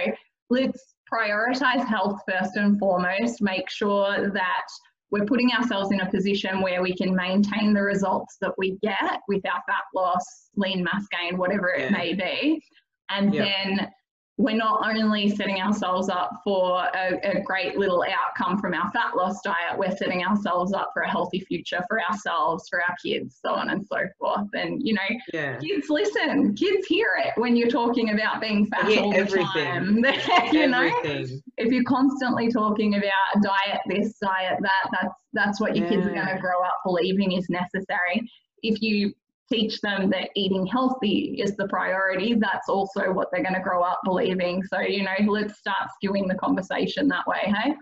let's 0.50 0.94
prioritize 1.12 1.86
health 1.86 2.20
first 2.28 2.56
and 2.56 2.78
foremost, 2.78 3.42
make 3.42 3.68
sure 3.70 4.30
that 4.30 4.66
we're 5.10 5.24
putting 5.26 5.52
ourselves 5.52 5.92
in 5.92 6.00
a 6.00 6.10
position 6.10 6.60
where 6.60 6.82
we 6.82 6.94
can 6.94 7.14
maintain 7.14 7.72
the 7.74 7.82
results 7.82 8.36
that 8.40 8.52
we 8.58 8.78
get 8.82 9.20
with 9.28 9.44
our 9.46 9.60
fat 9.68 9.84
loss, 9.94 10.24
lean 10.56 10.82
mass 10.82 11.06
gain, 11.10 11.36
whatever 11.38 11.68
it 11.68 11.82
Yeah. 11.82 11.90
may 11.90 12.14
be. 12.14 12.62
And 13.10 13.34
Yeah. 13.34 13.44
then 13.44 13.90
we're 14.36 14.56
not 14.56 14.80
only 14.84 15.28
setting 15.28 15.60
ourselves 15.60 16.08
up 16.08 16.40
for 16.42 16.84
a, 16.94 17.38
a 17.38 17.40
great 17.42 17.78
little 17.78 18.02
outcome 18.02 18.58
from 18.58 18.74
our 18.74 18.90
fat 18.90 19.16
loss 19.16 19.40
diet, 19.42 19.78
we're 19.78 19.94
setting 19.96 20.24
ourselves 20.24 20.72
up 20.72 20.90
for 20.92 21.02
a 21.02 21.10
healthy 21.10 21.38
future 21.40 21.80
for 21.88 22.02
ourselves, 22.02 22.68
for 22.68 22.80
our 22.80 22.96
kids, 23.04 23.38
so 23.40 23.54
on 23.54 23.70
and 23.70 23.86
so 23.86 23.98
forth. 24.18 24.48
And, 24.54 24.80
you 24.82 24.94
know, 24.94 25.00
Yeah. 25.32 25.58
kids 25.60 25.88
listen, 25.88 26.52
kids 26.56 26.84
hear 26.88 27.06
it 27.24 27.32
when 27.40 27.54
you're 27.54 27.68
talking 27.68 28.10
about 28.10 28.40
being 28.40 28.66
fat 28.66 28.86
all 28.98 29.12
the 29.12 29.18
everything. 29.18 29.46
time. 29.46 29.96
you 30.52 30.66
know, 30.66 30.80
Everything. 30.82 31.40
if 31.58 31.72
you're 31.72 31.84
constantly 31.84 32.50
talking 32.50 32.96
about 32.96 33.42
diet 33.42 33.80
this, 33.88 34.18
diet 34.18 34.58
that, 34.60 34.90
that's 34.90 35.14
that's 35.32 35.60
what 35.60 35.76
your 35.76 35.86
kids 35.88 36.06
are 36.06 36.12
going 36.14 36.26
to 36.26 36.38
grow 36.40 36.60
up 36.64 36.74
believing 36.84 37.32
is 37.32 37.46
necessary. 37.48 38.20
If 38.62 38.80
you 38.82 39.12
teach 39.52 39.80
them 39.80 40.10
that 40.10 40.30
eating 40.34 40.66
healthy 40.66 41.36
is 41.38 41.56
the 41.56 41.68
priority, 41.68 42.34
that's 42.34 42.68
also 42.68 43.12
what 43.12 43.28
they're 43.32 43.42
going 43.42 43.54
to 43.54 43.60
grow 43.60 43.82
up 43.82 44.00
believing. 44.04 44.62
So, 44.62 44.80
you 44.80 45.02
know, 45.02 45.32
let's 45.32 45.58
start 45.58 45.88
skewing 46.02 46.28
the 46.28 46.36
conversation 46.36 47.08
that 47.08 47.26
way, 47.26 47.40
hey? 47.44 47.74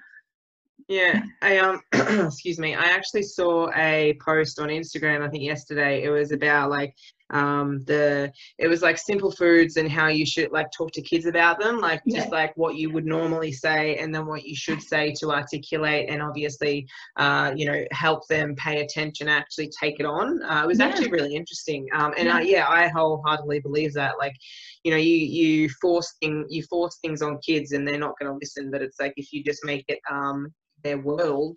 Yeah, 0.89 1.23
I 1.41 1.59
um, 1.59 1.81
excuse 2.27 2.59
me. 2.59 2.75
I 2.75 2.85
actually 2.85 3.23
saw 3.23 3.71
a 3.75 4.19
post 4.25 4.59
on 4.59 4.69
Instagram. 4.69 5.23
I 5.23 5.29
think 5.29 5.45
yesterday. 5.45 6.03
It 6.03 6.11
was 6.11 6.33
about 6.33 6.71
like 6.71 6.95
um 7.33 7.83
the 7.85 8.31
it 8.59 8.69
was 8.69 8.83
like 8.83 8.99
simple 8.99 9.31
foods 9.33 9.77
and 9.77 9.91
how 9.91 10.09
you 10.09 10.25
should 10.27 10.51
like 10.53 10.71
talk 10.71 10.91
to 10.93 11.03
kids 11.03 11.27
about 11.27 11.59
them, 11.61 11.79
like 11.79 12.01
Yeah. 12.05 12.21
just 12.21 12.31
like 12.33 12.57
what 12.57 12.77
you 12.77 12.91
would 12.93 13.07
normally 13.07 13.53
say 13.53 13.97
and 13.97 14.15
then 14.15 14.27
what 14.27 14.45
you 14.45 14.55
should 14.55 14.83
say 14.83 15.13
to 15.21 15.31
articulate 15.33 16.09
and 16.11 16.23
obviously 16.23 16.87
uh 17.17 17.53
you 17.57 17.67
know 17.67 17.85
help 17.93 18.27
them 18.29 18.55
pay 18.57 18.83
attention, 18.83 19.29
actually 19.29 19.71
take 19.81 19.99
it 20.01 20.07
on. 20.07 20.43
Uh, 20.43 20.63
it 20.65 20.67
was 20.67 20.79
Yeah. 20.79 20.87
actually 20.87 21.11
really 21.11 21.35
interesting. 21.35 21.87
Um, 21.95 22.13
and 22.19 22.29
Yeah. 22.29 22.37
I, 22.37 22.41
yeah, 22.43 22.69
I 22.69 22.89
wholeheartedly 22.89 23.61
believe 23.61 23.93
that. 23.95 24.15
Like, 24.19 24.37
you 24.85 24.91
know, 24.91 24.99
you 24.99 25.17
you 25.17 25.69
force 25.81 26.15
thing 26.21 26.45
you 26.49 26.63
force 26.65 26.99
things 27.03 27.23
on 27.23 27.39
kids 27.39 27.73
and 27.73 27.87
they're 27.87 27.99
not 27.99 28.19
going 28.19 28.31
to 28.33 28.39
listen. 28.41 28.71
But 28.71 28.83
it's 28.83 29.01
like 29.01 29.15
if 29.17 29.33
you 29.33 29.43
just 29.43 29.65
make 29.65 29.85
it 29.89 30.01
um 30.11 30.53
their 30.85 30.99
world, 30.99 31.57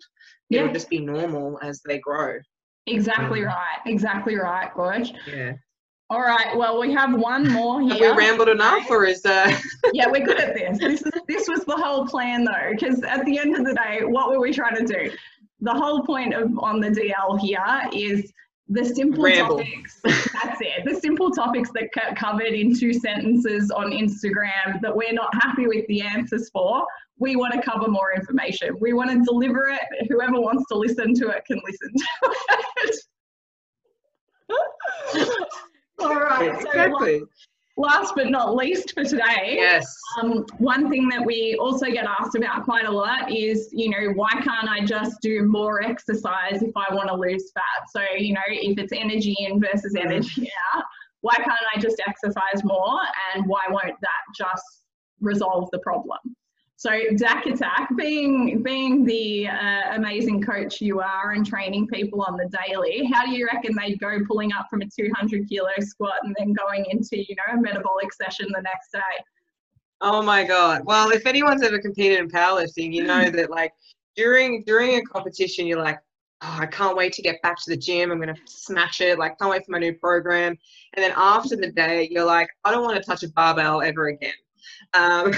Yeah. 0.50 0.60
it'll 0.60 0.72
just 0.72 0.88
be 0.90 1.00
normal 1.00 1.58
as 1.62 1.80
they 1.84 1.98
grow. 1.98 2.38
Exactly 2.86 3.40
Mm. 3.40 3.46
right. 3.46 3.78
Exactly 3.86 4.36
right, 4.36 4.72
Gorge. 4.74 5.12
Yeah. 5.26 5.54
All 6.08 6.20
right. 6.20 6.56
Well, 6.56 6.80
we 6.80 6.92
have 6.92 7.18
one 7.18 7.50
more 7.50 7.80
here. 7.80 8.08
Have 8.08 8.16
we 8.16 8.24
rambled 8.24 8.48
enough, 8.48 8.88
or 8.90 9.04
is 9.04 9.26
uh? 9.26 9.52
yeah, 9.92 10.06
we're 10.08 10.24
good 10.24 10.38
at 10.38 10.54
this. 10.78 10.78
This 10.78 11.02
is 11.02 11.12
this 11.26 11.48
was 11.48 11.64
the 11.64 11.76
whole 11.76 12.06
plan 12.06 12.44
though, 12.44 12.70
because 12.70 13.02
at 13.02 13.24
the 13.24 13.38
end 13.38 13.56
of 13.56 13.64
the 13.64 13.74
day, 13.74 14.04
what 14.04 14.30
were 14.30 14.40
we 14.40 14.52
trying 14.52 14.76
to 14.76 14.84
do? 14.84 15.10
The 15.60 15.72
whole 15.72 16.04
point 16.04 16.32
of 16.32 16.56
on 16.60 16.80
the 16.80 16.90
DL 16.90 17.40
here 17.40 17.88
is 17.92 18.32
the 18.68 18.84
simple 18.84 19.24
Ramble. 19.24 19.58
topics. 19.58 20.00
That's 20.04 20.60
it. 20.60 20.84
The 20.84 20.94
simple 20.94 21.30
topics 21.30 21.70
that 21.74 21.88
get 21.92 22.16
covered 22.16 22.52
in 22.52 22.78
two 22.78 22.92
sentences 22.92 23.72
on 23.72 23.90
Instagram 23.90 24.80
that 24.82 24.94
we're 24.94 25.12
not 25.12 25.34
happy 25.34 25.66
with 25.66 25.86
the 25.88 26.02
answers 26.02 26.50
for. 26.50 26.86
We 27.18 27.34
want 27.34 27.54
to 27.54 27.62
cover 27.62 27.88
more 27.88 28.12
information. 28.14 28.76
We 28.80 28.92
want 28.92 29.10
to 29.10 29.24
deliver 29.24 29.68
it. 29.68 29.80
Whoever 30.08 30.40
wants 30.40 30.64
to 30.68 30.76
listen 30.76 31.14
to 31.14 31.28
it 31.28 31.44
can 31.46 31.60
listen 31.64 31.92
to 31.96 32.34
it. 32.84 32.96
All 35.98 36.14
right. 36.14 36.60
So 36.60 36.68
exactly. 36.68 37.22
last 37.76 38.14
but 38.14 38.30
not 38.30 38.54
least 38.54 38.92
for 38.94 39.04
today, 39.04 39.56
Yes. 39.56 39.96
um, 40.20 40.44
one 40.58 40.90
thing 40.90 41.08
that 41.08 41.24
we 41.24 41.56
also 41.60 41.86
get 41.86 42.06
asked 42.06 42.36
about 42.36 42.64
quite 42.64 42.84
a 42.86 42.90
lot 42.90 43.32
is, 43.32 43.68
you 43.72 43.90
know, 43.90 44.12
why 44.14 44.30
can't 44.30 44.68
I 44.68 44.84
just 44.84 45.20
do 45.20 45.42
more 45.44 45.82
exercise 45.82 46.62
if 46.62 46.72
I 46.76 46.94
want 46.94 47.08
to 47.08 47.14
lose 47.14 47.50
fat? 47.52 47.88
So, 47.90 48.02
you 48.16 48.34
know, 48.34 48.40
if 48.48 48.78
it's 48.78 48.92
energy 48.92 49.36
in 49.38 49.60
versus 49.60 49.94
Mm. 49.94 50.04
energy 50.04 50.50
out, 50.74 50.84
why 51.22 51.34
can't 51.36 51.60
I 51.74 51.80
just 51.80 52.00
exercise 52.06 52.62
more? 52.62 53.00
And 53.34 53.46
why 53.46 53.62
won't 53.68 53.98
that 54.00 54.22
just 54.36 54.84
resolve 55.20 55.68
the 55.72 55.78
problem? 55.78 56.18
So, 56.78 56.90
Dak 57.16 57.46
Attack, 57.46 57.96
being 57.96 58.62
being 58.62 59.04
the 59.06 59.48
uh, 59.48 59.94
amazing 59.94 60.42
coach 60.42 60.82
you 60.82 61.00
are 61.00 61.32
and 61.32 61.46
training 61.46 61.86
people 61.86 62.20
on 62.20 62.36
the 62.36 62.50
daily, 62.66 63.08
how 63.10 63.24
do 63.24 63.30
you 63.30 63.46
reckon 63.46 63.74
they'd 63.74 63.98
go 63.98 64.18
pulling 64.28 64.52
up 64.52 64.66
from 64.68 64.82
a 64.82 64.86
200 64.86 65.48
kilo 65.48 65.70
squat 65.80 66.16
and 66.24 66.36
then 66.38 66.52
going 66.52 66.84
into, 66.90 67.16
you 67.16 67.34
know, 67.34 67.58
a 67.58 67.62
metabolic 67.62 68.12
session 68.12 68.48
the 68.54 68.60
next 68.60 68.92
day? 68.92 69.24
Oh 70.02 70.20
my 70.20 70.44
god. 70.44 70.82
Well, 70.84 71.10
if 71.12 71.24
anyone's 71.24 71.62
ever 71.62 71.78
competed 71.78 72.18
in 72.18 72.28
powerlifting, 72.28 72.92
you 72.92 73.04
know 73.04 73.30
that 73.30 73.50
like 73.50 73.72
during 74.14 74.62
during 74.64 74.96
a 74.96 75.02
competition, 75.02 75.66
you're 75.66 75.82
like, 75.82 75.98
oh, 76.42 76.58
I 76.60 76.66
can't 76.66 76.94
wait 76.94 77.14
to 77.14 77.22
get 77.22 77.40
back 77.40 77.56
to 77.56 77.70
the 77.70 77.76
gym. 77.78 78.12
I'm 78.12 78.20
gonna 78.20 78.36
smash 78.44 79.00
it. 79.00 79.18
Like, 79.18 79.38
can't 79.38 79.50
wait 79.50 79.64
for 79.64 79.72
my 79.72 79.78
new 79.78 79.94
program. 79.94 80.58
And 80.92 81.02
then 81.02 81.14
after 81.16 81.56
the 81.56 81.72
day, 81.72 82.06
you're 82.10 82.26
like, 82.26 82.50
I 82.64 82.70
don't 82.70 82.84
want 82.84 82.98
to 82.98 83.02
touch 83.02 83.22
a 83.22 83.30
barbell 83.30 83.80
ever 83.80 84.08
again. 84.08 84.34
Um, 84.92 85.32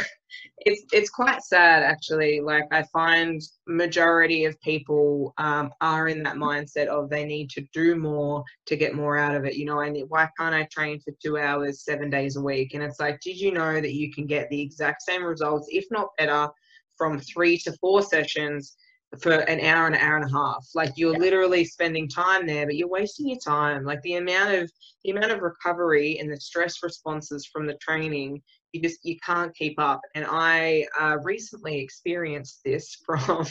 it's 0.58 0.82
it's 0.92 1.10
quite 1.10 1.42
sad 1.42 1.82
actually. 1.82 2.40
Like 2.40 2.64
I 2.72 2.82
find 2.92 3.40
majority 3.66 4.44
of 4.44 4.60
people 4.60 5.34
um, 5.38 5.72
are 5.80 6.08
in 6.08 6.22
that 6.24 6.36
mindset 6.36 6.86
of 6.86 7.08
they 7.08 7.24
need 7.24 7.50
to 7.50 7.66
do 7.72 7.96
more 7.96 8.44
to 8.66 8.76
get 8.76 8.94
more 8.94 9.16
out 9.16 9.34
of 9.34 9.44
it. 9.44 9.54
You 9.54 9.66
know, 9.66 9.80
I 9.80 9.88
need, 9.90 10.04
why 10.08 10.28
can't 10.38 10.54
I 10.54 10.64
train 10.70 11.00
for 11.00 11.12
two 11.22 11.38
hours 11.38 11.84
seven 11.84 12.10
days 12.10 12.36
a 12.36 12.40
week? 12.40 12.74
And 12.74 12.82
it's 12.82 13.00
like, 13.00 13.20
did 13.20 13.38
you 13.38 13.52
know 13.52 13.80
that 13.80 13.94
you 13.94 14.12
can 14.12 14.26
get 14.26 14.48
the 14.50 14.60
exact 14.60 15.02
same 15.02 15.24
results, 15.24 15.68
if 15.70 15.84
not 15.90 16.08
better, 16.18 16.48
from 16.96 17.20
three 17.20 17.58
to 17.58 17.72
four 17.80 18.02
sessions 18.02 18.76
for 19.22 19.32
an 19.32 19.60
hour 19.60 19.86
and 19.86 19.94
an 19.94 20.00
hour 20.02 20.16
and 20.16 20.24
a 20.26 20.32
half? 20.36 20.66
Like 20.74 20.92
you're 20.96 21.12
Yeah. 21.12 21.18
literally 21.18 21.64
spending 21.64 22.08
time 22.08 22.46
there, 22.46 22.66
but 22.66 22.76
you're 22.76 22.88
wasting 22.88 23.28
your 23.28 23.38
time. 23.38 23.84
Like 23.84 24.02
the 24.02 24.14
amount 24.14 24.54
of 24.54 24.70
the 25.04 25.12
amount 25.12 25.32
of 25.32 25.40
recovery 25.40 26.18
and 26.18 26.30
the 26.30 26.40
stress 26.40 26.82
responses 26.82 27.46
from 27.46 27.66
the 27.66 27.78
training 27.80 28.42
you 28.72 28.82
just 28.82 28.98
you 29.04 29.16
can't 29.24 29.54
keep 29.54 29.78
up. 29.78 30.00
And 30.14 30.26
i 30.28 30.86
uh, 30.98 31.18
recently 31.22 31.78
experienced 31.78 32.60
this 32.64 32.96
from 33.06 33.46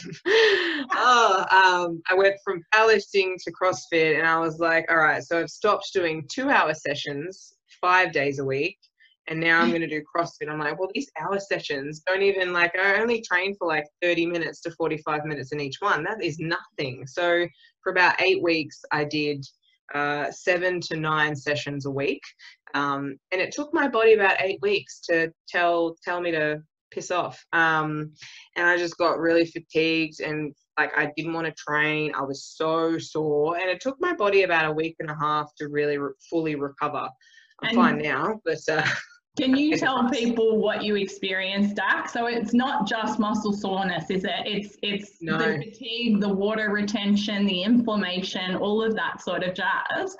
oh 0.92 1.44
um, 1.50 2.02
i 2.08 2.14
went 2.14 2.36
from 2.44 2.62
powerlifting 2.74 3.34
to 3.42 3.52
crossfit 3.52 4.18
and 4.18 4.26
i 4.26 4.38
was 4.38 4.58
like 4.58 4.86
all 4.90 4.96
right 4.96 5.22
so 5.22 5.40
i've 5.40 5.50
stopped 5.50 5.90
doing 5.92 6.26
two 6.30 6.48
hour 6.50 6.74
sessions 6.74 7.54
five 7.80 8.12
days 8.12 8.38
a 8.38 8.44
week 8.44 8.78
and 9.28 9.40
now 9.40 9.60
i'm 9.60 9.68
going 9.76 9.80
to 9.80 9.88
do 9.88 10.02
crossfit. 10.02 10.48
I'm 10.48 10.58
like 10.58 10.78
well 10.78 10.90
these 10.94 11.10
hour 11.20 11.38
sessions 11.38 12.02
don't 12.06 12.22
even 12.22 12.52
like 12.52 12.76
i 12.76 13.00
only 13.00 13.22
train 13.22 13.54
for 13.56 13.66
like 13.66 13.84
30 14.02 14.26
minutes 14.26 14.60
to 14.62 14.70
45 14.72 15.24
minutes 15.24 15.52
in 15.52 15.60
each 15.60 15.76
one. 15.80 16.04
That 16.04 16.22
is 16.22 16.38
nothing. 16.38 17.06
So 17.06 17.46
for 17.82 17.92
about 17.92 18.20
eight 18.20 18.42
weeks 18.42 18.82
i 18.92 19.04
did 19.04 19.44
uh, 19.94 20.30
seven 20.30 20.80
to 20.82 20.96
nine 20.96 21.34
sessions 21.34 21.86
a 21.86 21.90
week. 21.90 22.22
Um, 22.74 23.16
and 23.32 23.40
it 23.40 23.52
took 23.52 23.72
my 23.72 23.88
body 23.88 24.12
about 24.14 24.40
eight 24.40 24.58
weeks 24.62 25.00
to 25.08 25.32
tell 25.48 25.96
tell 26.04 26.20
me 26.20 26.30
to 26.32 26.62
piss 26.90 27.10
off. 27.10 27.42
Um, 27.52 28.12
and 28.56 28.66
i 28.66 28.76
just 28.76 28.96
got 28.98 29.18
really 29.18 29.44
fatigued 29.46 30.20
and 30.20 30.54
like 30.78 30.90
i 30.96 31.10
didn't 31.16 31.32
want 31.32 31.46
to 31.46 31.52
train. 31.54 32.12
I 32.14 32.22
was 32.22 32.44
so 32.44 32.98
sore. 32.98 33.56
And 33.58 33.68
it 33.70 33.80
took 33.80 33.96
my 34.00 34.14
body 34.14 34.42
about 34.42 34.66
a 34.66 34.72
week 34.72 34.96
and 35.00 35.10
a 35.10 35.16
half 35.20 35.54
to 35.56 35.68
really 35.68 35.98
re- 35.98 36.12
fully 36.30 36.54
recover. 36.54 37.08
I'm 37.62 37.68
And- 37.70 37.76
fine 37.76 37.98
now 37.98 38.40
but 38.44 38.58
uh, 38.70 38.86
Can 39.38 39.56
you 39.56 39.76
tell 39.78 40.08
people 40.10 40.58
what 40.58 40.82
you 40.82 40.96
experienced, 40.96 41.76
Dak? 41.76 42.08
So 42.08 42.26
it's 42.26 42.52
not 42.52 42.86
just 42.88 43.18
muscle 43.18 43.52
soreness, 43.52 44.10
is 44.10 44.24
it? 44.24 44.32
It's 44.44 44.76
it's 44.82 45.22
No. 45.22 45.38
the 45.38 45.58
fatigue, 45.64 46.20
the 46.20 46.28
water 46.28 46.70
retention, 46.70 47.46
the 47.46 47.62
inflammation, 47.62 48.56
all 48.56 48.82
of 48.82 48.94
that 48.96 49.22
sort 49.22 49.44
of 49.44 49.54
jazz. 49.54 50.16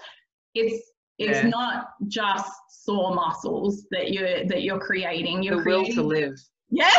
It's 0.55 0.93
it's 1.19 1.43
Yeah. 1.43 1.49
not 1.49 1.89
just 2.07 2.51
sore 2.85 3.13
muscles 3.15 3.87
that 3.91 4.13
you're 4.13 4.45
that 4.47 4.63
you're 4.63 4.79
creating. 4.79 5.43
You're 5.43 5.63
the 5.65 5.71
will 5.71 5.85
to 5.87 6.03
live 6.03 6.35
yeah. 6.71 6.91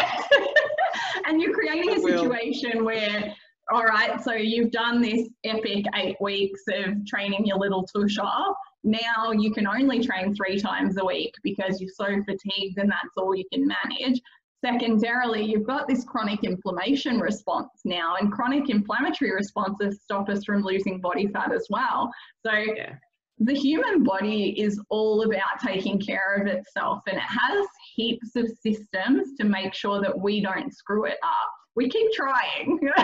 and 1.25 1.41
you're 1.41 1.53
creating 1.53 1.89
a 1.91 1.93
I 1.93 1.97
will. 1.99 2.23
situation 2.23 2.83
where, 2.83 3.33
all 3.71 3.83
right, 3.83 4.21
so 4.21 4.33
you've 4.33 4.71
done 4.71 5.01
this 5.01 5.29
epic 5.43 5.85
eight 5.95 6.15
weeks 6.19 6.61
of 6.73 7.05
training 7.05 7.45
your 7.45 7.57
little 7.57 7.83
tush 7.83 8.17
off. 8.17 8.55
Now 8.83 9.31
you 9.31 9.51
can 9.51 9.67
only 9.67 10.03
train 10.03 10.33
three 10.33 10.59
times 10.59 10.97
a 10.97 11.05
week 11.05 11.33
because 11.43 11.81
you're 11.81 11.91
so 11.93 12.23
fatigued 12.23 12.77
and 12.77 12.89
that's 12.89 13.15
all 13.17 13.35
you 13.35 13.45
can 13.51 13.67
manage. 13.67 14.21
Secondarily, 14.63 15.43
you've 15.43 15.67
got 15.67 15.87
this 15.87 16.03
chronic 16.03 16.43
inflammation 16.43 17.19
response 17.19 17.69
now, 17.85 18.15
and 18.19 18.29
chronic 18.29 18.69
inflammatory 18.69 19.31
responses 19.31 20.01
stop 20.03 20.27
us 20.27 20.43
from 20.43 20.63
losing 20.63 20.99
body 20.99 21.27
fat 21.27 21.53
as 21.53 21.65
well. 21.69 22.11
So 22.45 22.51
yeah 22.51 22.95
the 23.39 23.53
human 23.53 24.03
body 24.03 24.59
is 24.59 24.79
all 24.89 25.23
about 25.23 25.59
taking 25.65 25.99
care 25.99 26.35
of 26.35 26.47
itself 26.47 27.01
and 27.07 27.17
it 27.17 27.23
has 27.23 27.65
heaps 27.95 28.35
of 28.35 28.49
systems 28.61 29.29
to 29.39 29.45
make 29.45 29.73
sure 29.73 30.01
that 30.01 30.17
we 30.17 30.41
don't 30.41 30.73
screw 30.73 31.05
it 31.05 31.17
up. 31.23 31.51
We 31.75 31.89
keep 31.89 32.11
trying, 32.11 32.79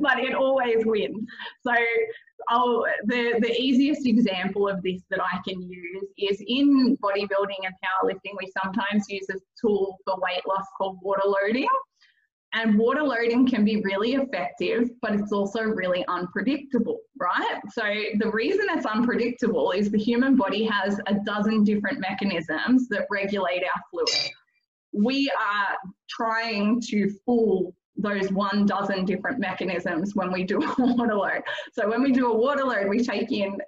but 0.00 0.20
it 0.20 0.34
always 0.34 0.86
wins. 0.86 1.26
So 1.66 1.74
I'll, 2.48 2.84
the, 3.06 3.38
the 3.40 3.60
easiest 3.60 4.06
example 4.06 4.68
of 4.68 4.82
this 4.82 5.02
that 5.10 5.20
I 5.20 5.38
can 5.46 5.62
use 5.62 6.08
is 6.18 6.42
in 6.46 6.96
bodybuilding 7.02 7.62
and 7.64 7.74
powerlifting, 7.84 8.34
we 8.38 8.52
sometimes 8.62 9.04
use 9.08 9.26
a 9.30 9.34
tool 9.60 9.96
for 10.04 10.16
weight 10.20 10.42
loss 10.46 10.64
called 10.76 10.98
water 11.02 11.22
loading. 11.24 11.68
And 12.52 12.76
water 12.76 13.02
loading 13.04 13.46
can 13.46 13.64
be 13.64 13.80
really 13.82 14.14
effective, 14.14 14.90
but 15.00 15.14
it's 15.14 15.30
also 15.30 15.62
really 15.62 16.04
unpredictable, 16.08 16.98
right? 17.20 17.60
So, 17.72 17.82
the 18.18 18.28
reason 18.32 18.66
it's 18.70 18.86
unpredictable 18.86 19.70
is 19.70 19.88
the 19.92 19.98
human 19.98 20.34
body 20.34 20.64
has 20.64 20.98
a 21.06 21.14
dozen 21.24 21.62
different 21.62 22.00
mechanisms 22.00 22.88
that 22.88 23.06
regulate 23.08 23.62
our 23.62 23.82
fluid. 23.92 24.32
We 24.92 25.30
are 25.30 25.76
trying 26.08 26.80
to 26.88 27.08
fool 27.24 27.72
those 28.00 28.30
one 28.32 28.66
dozen 28.66 29.04
different 29.04 29.38
mechanisms 29.38 30.14
when 30.14 30.32
we 30.32 30.44
do 30.44 30.62
a 30.62 30.74
water 30.78 31.14
load. 31.14 31.42
So, 31.72 31.88
when 31.88 32.02
we 32.02 32.12
do 32.12 32.30
a 32.32 32.36
water 32.36 32.64
load, 32.64 32.88
we 32.88 33.04
take 33.04 33.32
in 33.32 33.58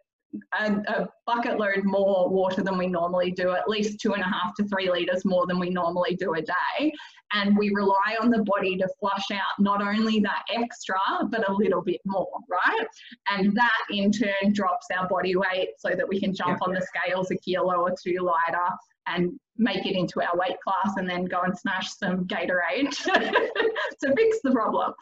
a, 0.59 0.73
a, 0.89 1.09
bucket 1.27 1.59
load 1.59 1.85
more 1.85 2.29
water 2.29 2.63
than 2.63 2.79
we 2.79 2.87
normally 2.87 3.31
do, 3.31 3.53
at 3.53 3.69
least 3.69 4.01
two 4.01 4.15
and 4.15 4.23
a 4.23 4.27
half 4.27 4.55
to 4.57 4.65
three 4.65 4.91
litres 4.91 5.25
more 5.25 5.47
than 5.47 5.59
we 5.59 5.71
normally 5.71 6.17
do 6.17 6.35
a 6.35 6.43
day. 6.43 6.93
And 7.35 7.57
we 7.57 7.71
rely 7.75 8.17
on 8.21 8.31
the 8.31 8.43
body 8.43 8.77
to 8.77 8.89
flush 9.01 9.31
out 9.33 9.59
not 9.59 9.81
only 9.81 10.21
that 10.21 10.43
extra, 10.53 10.99
but 11.31 11.49
a 11.49 11.53
little 11.53 11.83
bit 11.83 12.01
more, 12.05 12.29
right? 12.51 12.87
And 13.31 13.55
that 13.57 13.81
in 13.91 14.11
turn 14.11 14.53
drops 14.53 14.87
our 14.97 15.09
body 15.09 15.37
weight 15.37 15.71
so 15.79 15.91
that 15.91 16.09
we 16.09 16.21
can 16.21 16.35
jump 16.35 16.59
yeah. 16.61 16.69
on 16.69 16.75
the 16.75 16.83
scales 16.83 17.31
a 17.31 17.37
kilo 17.37 17.77
or 17.77 17.95
two 18.03 18.19
lighter 18.21 18.69
and 19.07 19.33
make 19.57 19.87
it 19.87 19.97
into 19.97 20.21
our 20.21 20.35
weight 20.35 20.57
class 20.63 20.97
and 20.97 21.09
then 21.09 21.25
go 21.25 21.43
and 21.43 21.57
smash 21.57 21.91
some 21.93 22.27
Gatorade 22.27 22.91
to 22.91 24.15
fix 24.17 24.39
the 24.43 24.51
problem. 24.53 24.93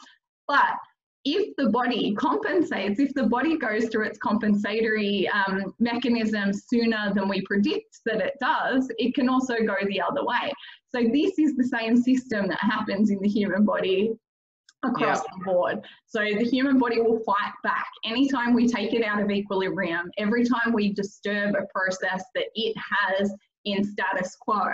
But 0.47 0.77
if 1.23 1.55
the 1.55 1.69
body 1.69 2.15
compensates, 2.15 2.99
if 2.99 3.13
the 3.13 3.27
body 3.27 3.57
goes 3.57 3.89
through 3.89 4.05
its 4.05 4.17
compensatory 4.17 5.29
um, 5.29 5.73
mechanism 5.79 6.51
sooner 6.51 7.13
than 7.13 7.29
we 7.29 7.41
predict 7.41 7.99
that 8.05 8.21
it 8.21 8.33
does, 8.39 8.91
it 8.97 9.13
can 9.13 9.29
also 9.29 9.55
go 9.57 9.75
the 9.87 10.01
other 10.01 10.25
way. 10.25 10.51
So, 10.89 11.03
this 11.13 11.37
is 11.37 11.55
the 11.55 11.63
same 11.63 11.95
system 11.95 12.47
that 12.47 12.59
happens 12.59 13.11
in 13.11 13.19
the 13.19 13.29
human 13.29 13.65
body 13.65 14.13
across 14.83 15.19
yeah. 15.19 15.33
the 15.37 15.45
board. 15.45 15.85
So, 16.07 16.19
the 16.19 16.43
human 16.43 16.79
body 16.79 16.99
will 16.99 17.19
fight 17.19 17.53
back. 17.63 17.87
Anytime 18.03 18.55
we 18.55 18.67
take 18.67 18.93
it 18.93 19.03
out 19.03 19.21
of 19.21 19.29
equilibrium, 19.29 20.09
every 20.17 20.43
time 20.43 20.73
we 20.73 20.91
disturb 20.91 21.53
a 21.55 21.67
process 21.73 22.23
that 22.33 22.45
it 22.55 22.75
has 22.77 23.31
in 23.65 23.83
status 23.83 24.35
quo, 24.39 24.71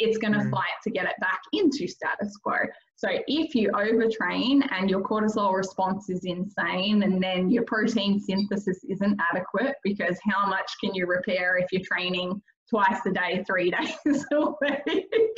it's 0.00 0.18
going 0.18 0.32
to 0.32 0.40
mm. 0.40 0.50
fight 0.50 0.74
to 0.82 0.90
get 0.90 1.04
it 1.04 1.14
back 1.20 1.40
into 1.52 1.86
status 1.86 2.36
quo. 2.42 2.56
So 2.96 3.08
if 3.26 3.54
you 3.54 3.70
overtrain 3.72 4.66
and 4.70 4.88
your 4.88 5.02
cortisol 5.02 5.54
response 5.54 6.08
is 6.08 6.24
insane 6.24 7.02
and 7.02 7.22
then 7.22 7.50
your 7.50 7.64
protein 7.64 8.20
synthesis 8.20 8.84
isn't 8.88 9.20
adequate 9.32 9.74
because 9.82 10.16
how 10.22 10.46
much 10.48 10.70
can 10.82 10.94
you 10.94 11.06
repair 11.06 11.58
if 11.58 11.72
you're 11.72 11.82
training 11.82 12.40
twice 12.70 13.00
a 13.06 13.10
day, 13.10 13.44
three 13.46 13.70
days 14.06 14.24
a 14.32 14.46
week, 14.60 15.36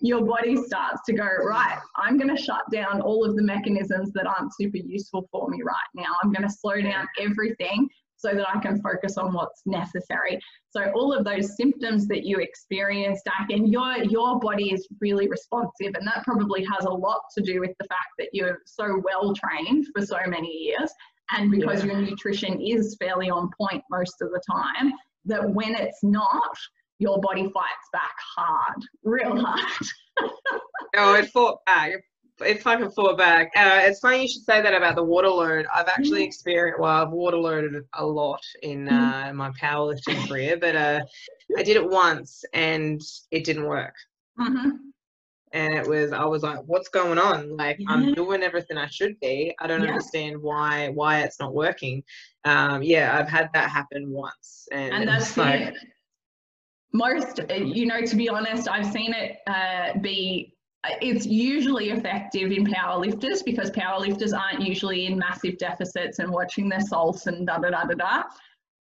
your 0.00 0.24
body 0.24 0.56
starts 0.56 1.02
to 1.06 1.12
go, 1.12 1.28
right, 1.44 1.78
I'm 1.96 2.16
going 2.16 2.34
to 2.34 2.40
shut 2.40 2.62
down 2.72 3.00
all 3.00 3.24
of 3.24 3.36
the 3.36 3.42
mechanisms 3.42 4.12
that 4.14 4.26
aren't 4.26 4.54
super 4.54 4.78
useful 4.78 5.28
for 5.30 5.48
me 5.48 5.58
right 5.62 5.74
now. 5.94 6.16
I'm 6.22 6.32
going 6.32 6.48
to 6.48 6.54
slow 6.54 6.80
down 6.80 7.06
everything 7.20 7.88
so 8.24 8.34
that 8.34 8.48
I 8.48 8.58
can 8.60 8.80
focus 8.80 9.18
on 9.18 9.34
what's 9.34 9.62
necessary. 9.66 10.40
So 10.70 10.90
all 10.94 11.12
of 11.12 11.24
those 11.24 11.56
symptoms 11.56 12.08
that 12.08 12.24
you 12.24 12.38
experience, 12.38 13.20
and 13.50 13.70
your 13.70 14.02
your 14.04 14.40
body 14.40 14.72
is 14.72 14.88
really 15.00 15.28
responsive, 15.28 15.92
and 15.94 16.06
that 16.06 16.24
probably 16.24 16.64
has 16.64 16.86
a 16.86 16.90
lot 16.90 17.20
to 17.36 17.42
do 17.42 17.60
with 17.60 17.72
the 17.78 17.86
fact 17.86 18.12
that 18.18 18.28
you're 18.32 18.60
so 18.64 19.00
well 19.04 19.34
trained 19.34 19.86
for 19.94 20.04
so 20.04 20.18
many 20.26 20.50
years, 20.50 20.90
and 21.32 21.50
because 21.50 21.84
yeah. 21.84 21.92
your 21.92 22.00
nutrition 22.00 22.60
is 22.60 22.96
fairly 22.98 23.28
on 23.28 23.50
point 23.60 23.82
most 23.90 24.22
of 24.22 24.30
the 24.30 24.40
time. 24.50 24.92
That 25.26 25.48
when 25.54 25.74
it's 25.74 26.02
not, 26.02 26.56
your 26.98 27.18
body 27.20 27.44
fights 27.44 27.88
back 27.92 28.14
hard, 28.36 28.82
real 29.02 29.38
hard. 29.38 29.86
oh, 30.96 31.14
it 31.14 31.30
fought 31.30 31.64
back 31.64 31.92
it 31.92 32.02
fucking 32.38 32.90
fought 32.90 33.16
back. 33.16 33.52
Uh, 33.56 33.80
it's 33.84 34.00
funny 34.00 34.22
you 34.22 34.28
should 34.28 34.44
say 34.44 34.60
that 34.60 34.74
about 34.74 34.96
the 34.96 35.04
water 35.04 35.28
load. 35.28 35.66
I've 35.74 35.88
actually 35.88 36.22
mm. 36.22 36.26
experienced, 36.26 36.80
well, 36.80 37.02
I've 37.02 37.10
water 37.10 37.36
loaded 37.36 37.82
a 37.94 38.04
lot 38.04 38.42
in 38.62 38.86
mm. 38.86 38.92
uh, 38.92 39.32
my 39.32 39.50
powerlifting 39.50 40.28
career, 40.28 40.56
but 40.56 40.74
uh, 40.74 41.00
I 41.56 41.62
did 41.62 41.76
it 41.76 41.88
once 41.88 42.44
and 42.52 43.00
it 43.30 43.44
didn't 43.44 43.66
work. 43.66 43.94
Mm-hmm. 44.38 44.70
And 45.52 45.74
it 45.74 45.86
was, 45.86 46.12
I 46.12 46.24
was 46.24 46.42
like, 46.42 46.58
what's 46.66 46.88
going 46.88 47.18
on? 47.18 47.56
Like. 47.56 47.78
I'm 47.86 48.12
doing 48.12 48.42
everything 48.42 48.76
I 48.76 48.88
should 48.88 49.18
be. 49.20 49.54
I 49.60 49.68
don't 49.68 49.82
yeah. 49.82 49.88
understand 49.88 50.42
why 50.42 50.88
why 50.88 51.20
it's 51.20 51.38
not 51.38 51.54
working. 51.54 52.02
Um, 52.44 52.82
yeah, 52.82 53.16
I've 53.16 53.28
had 53.28 53.50
that 53.54 53.70
happen 53.70 54.10
once, 54.10 54.66
and, 54.72 54.92
and 54.92 55.08
that's 55.08 55.36
like. 55.36 55.60
It. 55.60 55.74
Most, 56.92 57.40
you 57.50 57.86
know, 57.86 58.02
to 58.02 58.16
be 58.16 58.28
honest, 58.28 58.68
I've 58.68 58.86
seen 58.92 59.14
it 59.14 59.38
uh, 59.46 59.98
be 60.00 60.53
it's 61.00 61.26
usually 61.26 61.90
effective 61.90 62.52
in 62.52 62.66
powerlifters 62.66 63.44
because 63.44 63.70
powerlifters 63.70 64.38
aren't 64.38 64.62
usually 64.66 65.06
in 65.06 65.18
massive 65.18 65.58
deficits 65.58 66.18
and 66.18 66.30
watching 66.30 66.68
their 66.68 66.80
salts 66.80 67.26
and 67.26 67.46
da 67.46 67.58
da 67.58 67.70
da 67.70 67.84
da 67.84 67.94
da. 67.94 68.22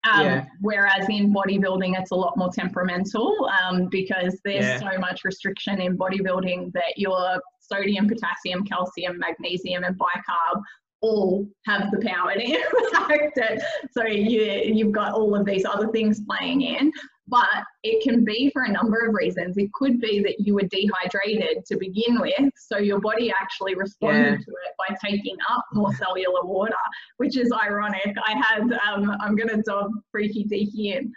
Um, 0.09 0.25
yeah. 0.25 0.45
Whereas 0.61 1.09
in 1.09 1.33
bodybuilding, 1.33 1.99
it's 1.99 2.11
a 2.11 2.15
lot 2.15 2.37
more 2.37 2.49
temperamental 2.51 3.49
um, 3.61 3.87
because 3.89 4.39
there's 4.45 4.63
yeah. 4.63 4.79
so 4.79 4.97
much 4.97 5.25
restriction 5.25 5.81
in 5.81 5.97
bodybuilding 5.97 6.71
that 6.73 6.97
your 6.97 7.41
sodium, 7.59 8.07
potassium, 8.07 8.63
calcium, 8.63 9.19
magnesium, 9.19 9.83
and 9.83 9.97
bicarb 9.97 10.61
all 11.01 11.47
have 11.65 11.91
the 11.91 11.99
power 12.05 12.33
to 12.33 12.41
impact 12.43 13.37
it. 13.37 13.61
So 13.91 14.05
you, 14.05 14.73
you've 14.73 14.91
got 14.91 15.13
all 15.13 15.35
of 15.35 15.45
these 15.45 15.65
other 15.65 15.89
things 15.89 16.21
playing 16.21 16.61
in 16.61 16.91
but 17.29 17.63
it 17.83 18.03
can 18.03 18.25
be 18.25 18.49
for 18.51 18.63
a 18.63 18.71
number 18.71 18.99
of 19.07 19.13
reasons. 19.13 19.57
It 19.57 19.71
could 19.73 19.99
be 19.99 20.21
that 20.23 20.39
you 20.39 20.55
were 20.55 20.67
dehydrated 20.69 21.65
to 21.65 21.77
begin 21.77 22.19
with, 22.19 22.51
so 22.57 22.77
your 22.77 22.99
body 22.99 23.31
actually 23.31 23.75
responded 23.75 24.31
yeah. 24.31 24.37
to 24.37 24.51
it 24.51 24.73
by 24.77 24.95
taking 25.03 25.37
up 25.49 25.65
more 25.73 25.93
cellular 25.95 26.43
water, 26.43 26.73
which 27.17 27.37
is 27.37 27.51
ironic. 27.51 28.15
I 28.25 28.33
had, 28.33 28.63
um, 28.87 29.15
I'm 29.21 29.35
going 29.35 29.49
to 29.49 29.61
dog 29.61 29.91
Freaky 30.11 30.45
Deaky 30.45 30.95
in. 30.95 31.11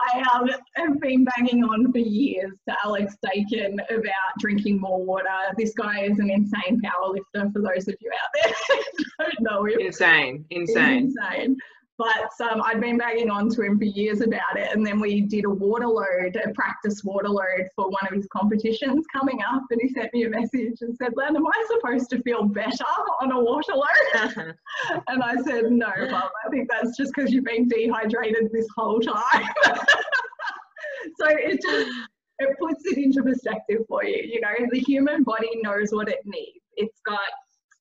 I 0.00 0.22
um, 0.32 0.48
have 0.76 1.00
been 1.00 1.24
banging 1.24 1.64
on 1.64 1.90
for 1.90 1.98
years 1.98 2.52
to 2.68 2.76
Alex 2.84 3.16
Dakin 3.20 3.80
about 3.90 4.32
drinking 4.38 4.80
more 4.80 5.04
water. 5.04 5.26
This 5.56 5.74
guy 5.74 6.02
is 6.04 6.20
an 6.20 6.30
insane 6.30 6.80
powerlifter 6.80 7.52
for 7.52 7.62
those 7.62 7.88
of 7.88 7.96
you 8.00 8.10
out 8.12 8.30
there 8.44 8.78
don't 9.18 9.40
know 9.40 9.64
him. 9.64 9.80
Insane, 9.80 10.44
insane. 10.50 10.98
insane. 10.98 11.56
But 11.98 12.30
um, 12.40 12.62
I'd 12.62 12.80
been 12.80 12.96
bagging 12.96 13.28
on 13.28 13.48
to 13.50 13.62
him 13.62 13.76
for 13.76 13.84
years 13.84 14.20
about 14.20 14.56
it. 14.56 14.72
And 14.72 14.86
then 14.86 15.00
we 15.00 15.22
did 15.22 15.44
a 15.44 15.50
water 15.50 15.88
load, 15.88 16.36
a 16.36 16.52
practice 16.54 17.02
water 17.02 17.28
load 17.28 17.68
for 17.74 17.86
one 17.88 18.06
of 18.06 18.14
his 18.14 18.28
competitions 18.32 19.04
coming 19.12 19.40
up. 19.42 19.64
And 19.70 19.80
he 19.82 19.88
sent 19.88 20.14
me 20.14 20.22
a 20.22 20.30
message 20.30 20.78
and 20.80 20.96
said, 20.96 21.12
Len, 21.16 21.34
am 21.34 21.44
I 21.44 21.66
supposed 21.66 22.08
to 22.10 22.22
feel 22.22 22.44
better 22.44 22.84
on 23.20 23.32
a 23.32 23.40
water 23.40 23.72
load? 23.74 24.54
and 25.08 25.22
I 25.24 25.42
said, 25.42 25.72
no, 25.72 25.90
Bob, 26.08 26.30
I 26.46 26.50
think 26.50 26.70
that's 26.70 26.96
just 26.96 27.12
because 27.14 27.32
you've 27.32 27.44
been 27.44 27.66
dehydrated 27.66 28.50
this 28.52 28.68
whole 28.76 29.00
time. 29.00 29.48
so 29.64 31.26
it 31.26 31.60
just, 31.60 31.90
it 32.38 32.56
puts 32.60 32.84
it 32.84 32.96
into 32.96 33.24
perspective 33.24 33.80
for 33.88 34.04
you. 34.04 34.22
You 34.24 34.40
know, 34.40 34.68
the 34.70 34.78
human 34.78 35.24
body 35.24 35.50
knows 35.62 35.90
what 35.90 36.08
it 36.08 36.20
needs. 36.24 36.60
It's 36.76 37.00
got 37.04 37.18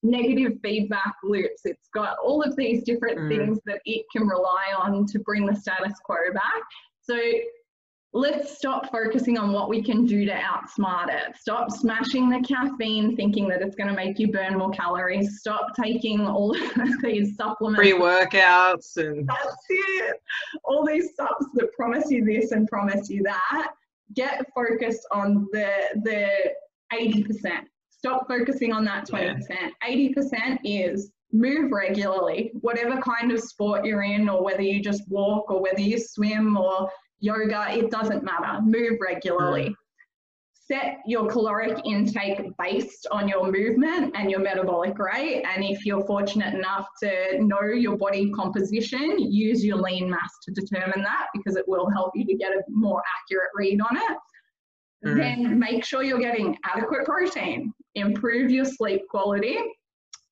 negative 0.03 0.59
feedback 0.63 1.15
loops. 1.23 1.61
It's 1.65 1.89
got 1.93 2.17
all 2.23 2.41
of 2.41 2.55
these 2.55 2.83
different 2.83 3.19
mm. 3.19 3.29
things 3.29 3.59
that 3.65 3.81
it 3.85 4.05
can 4.15 4.27
rely 4.27 4.73
on 4.77 5.05
to 5.07 5.19
bring 5.19 5.45
the 5.45 5.55
status 5.55 5.93
quo 6.05 6.17
back. 6.33 6.63
So 7.01 7.17
let's 8.13 8.57
stop 8.57 8.91
focusing 8.91 9.37
on 9.37 9.51
what 9.51 9.69
we 9.69 9.81
can 9.81 10.05
do 10.05 10.25
to 10.25 10.31
outsmart 10.31 11.09
it. 11.09 11.35
Stop 11.37 11.71
smashing 11.71 12.29
the 12.29 12.39
caffeine 12.41 13.15
thinking 13.15 13.47
that 13.49 13.61
it's 13.61 13.75
going 13.75 13.89
to 13.89 13.95
make 13.95 14.19
you 14.19 14.31
burn 14.31 14.57
more 14.57 14.71
calories. 14.71 15.39
Stop 15.39 15.75
taking 15.75 16.25
all 16.25 16.55
of 16.79 17.01
these 17.01 17.35
supplements. 17.35 17.79
Pre 17.79 17.93
workouts 17.93 18.97
and. 18.97 19.27
That's 19.27 19.65
it. 19.69 20.21
All 20.63 20.85
these 20.85 21.11
stuffs 21.13 21.45
that 21.55 21.71
promise 21.73 22.09
you 22.09 22.25
this 22.25 22.51
and 22.51 22.67
promise 22.67 23.09
you 23.09 23.23
that. 23.23 23.73
Get 24.15 24.45
focused 24.55 25.05
on 25.11 25.47
the 25.51 25.69
the 26.03 26.29
80% 26.93 27.65
stop 27.97 28.27
focusing 28.27 28.71
on 28.71 28.85
that 28.85 29.07
20%. 29.07 29.43
Yeah. 29.49 29.69
80% 29.85 30.59
is 30.63 31.11
move 31.31 31.71
regularly, 31.71 32.51
whatever 32.61 33.01
kind 33.01 33.31
of 33.31 33.39
sport 33.39 33.85
you're 33.85 34.03
in, 34.03 34.29
or 34.29 34.43
whether 34.43 34.61
you 34.61 34.81
just 34.81 35.03
walk, 35.09 35.49
or 35.51 35.61
whether 35.61 35.81
you 35.81 35.99
swim 35.99 36.57
or 36.57 36.89
yoga, 37.19 37.67
it 37.71 37.91
doesn't 37.91 38.23
matter. 38.23 38.61
Move 38.61 38.97
regularly. 39.01 39.69
Mm. 39.69 39.75
Set 40.53 40.97
your 41.05 41.27
caloric 41.27 41.79
intake 41.85 42.41
based 42.59 43.07
on 43.09 43.25
your 43.29 43.49
movement 43.49 44.13
and 44.17 44.29
your 44.29 44.41
metabolic 44.41 44.99
rate. 44.99 45.43
And 45.43 45.63
if 45.63 45.85
you're 45.85 46.05
fortunate 46.05 46.53
enough 46.53 46.87
to 47.01 47.41
know 47.41 47.61
your 47.61 47.95
body 47.95 48.29
composition, 48.31 49.17
use 49.17 49.63
your 49.63 49.77
lean 49.77 50.09
mass 50.09 50.29
to 50.43 50.51
determine 50.51 51.01
that 51.03 51.27
because 51.33 51.55
it 51.55 51.63
will 51.67 51.89
help 51.89 52.11
you 52.15 52.25
to 52.25 52.35
get 52.35 52.51
a 52.51 52.61
more 52.69 53.01
accurate 53.17 53.49
read 53.55 53.79
on 53.79 53.95
it. 53.95 54.17
Mm. 55.05 55.17
Then 55.17 55.59
make 55.59 55.85
sure 55.85 56.03
you're 56.03 56.19
getting 56.19 56.57
adequate 56.65 57.05
protein, 57.05 57.71
improve 57.97 58.51
your 58.51 58.65
sleep 58.65 59.01
quality, 59.09 59.57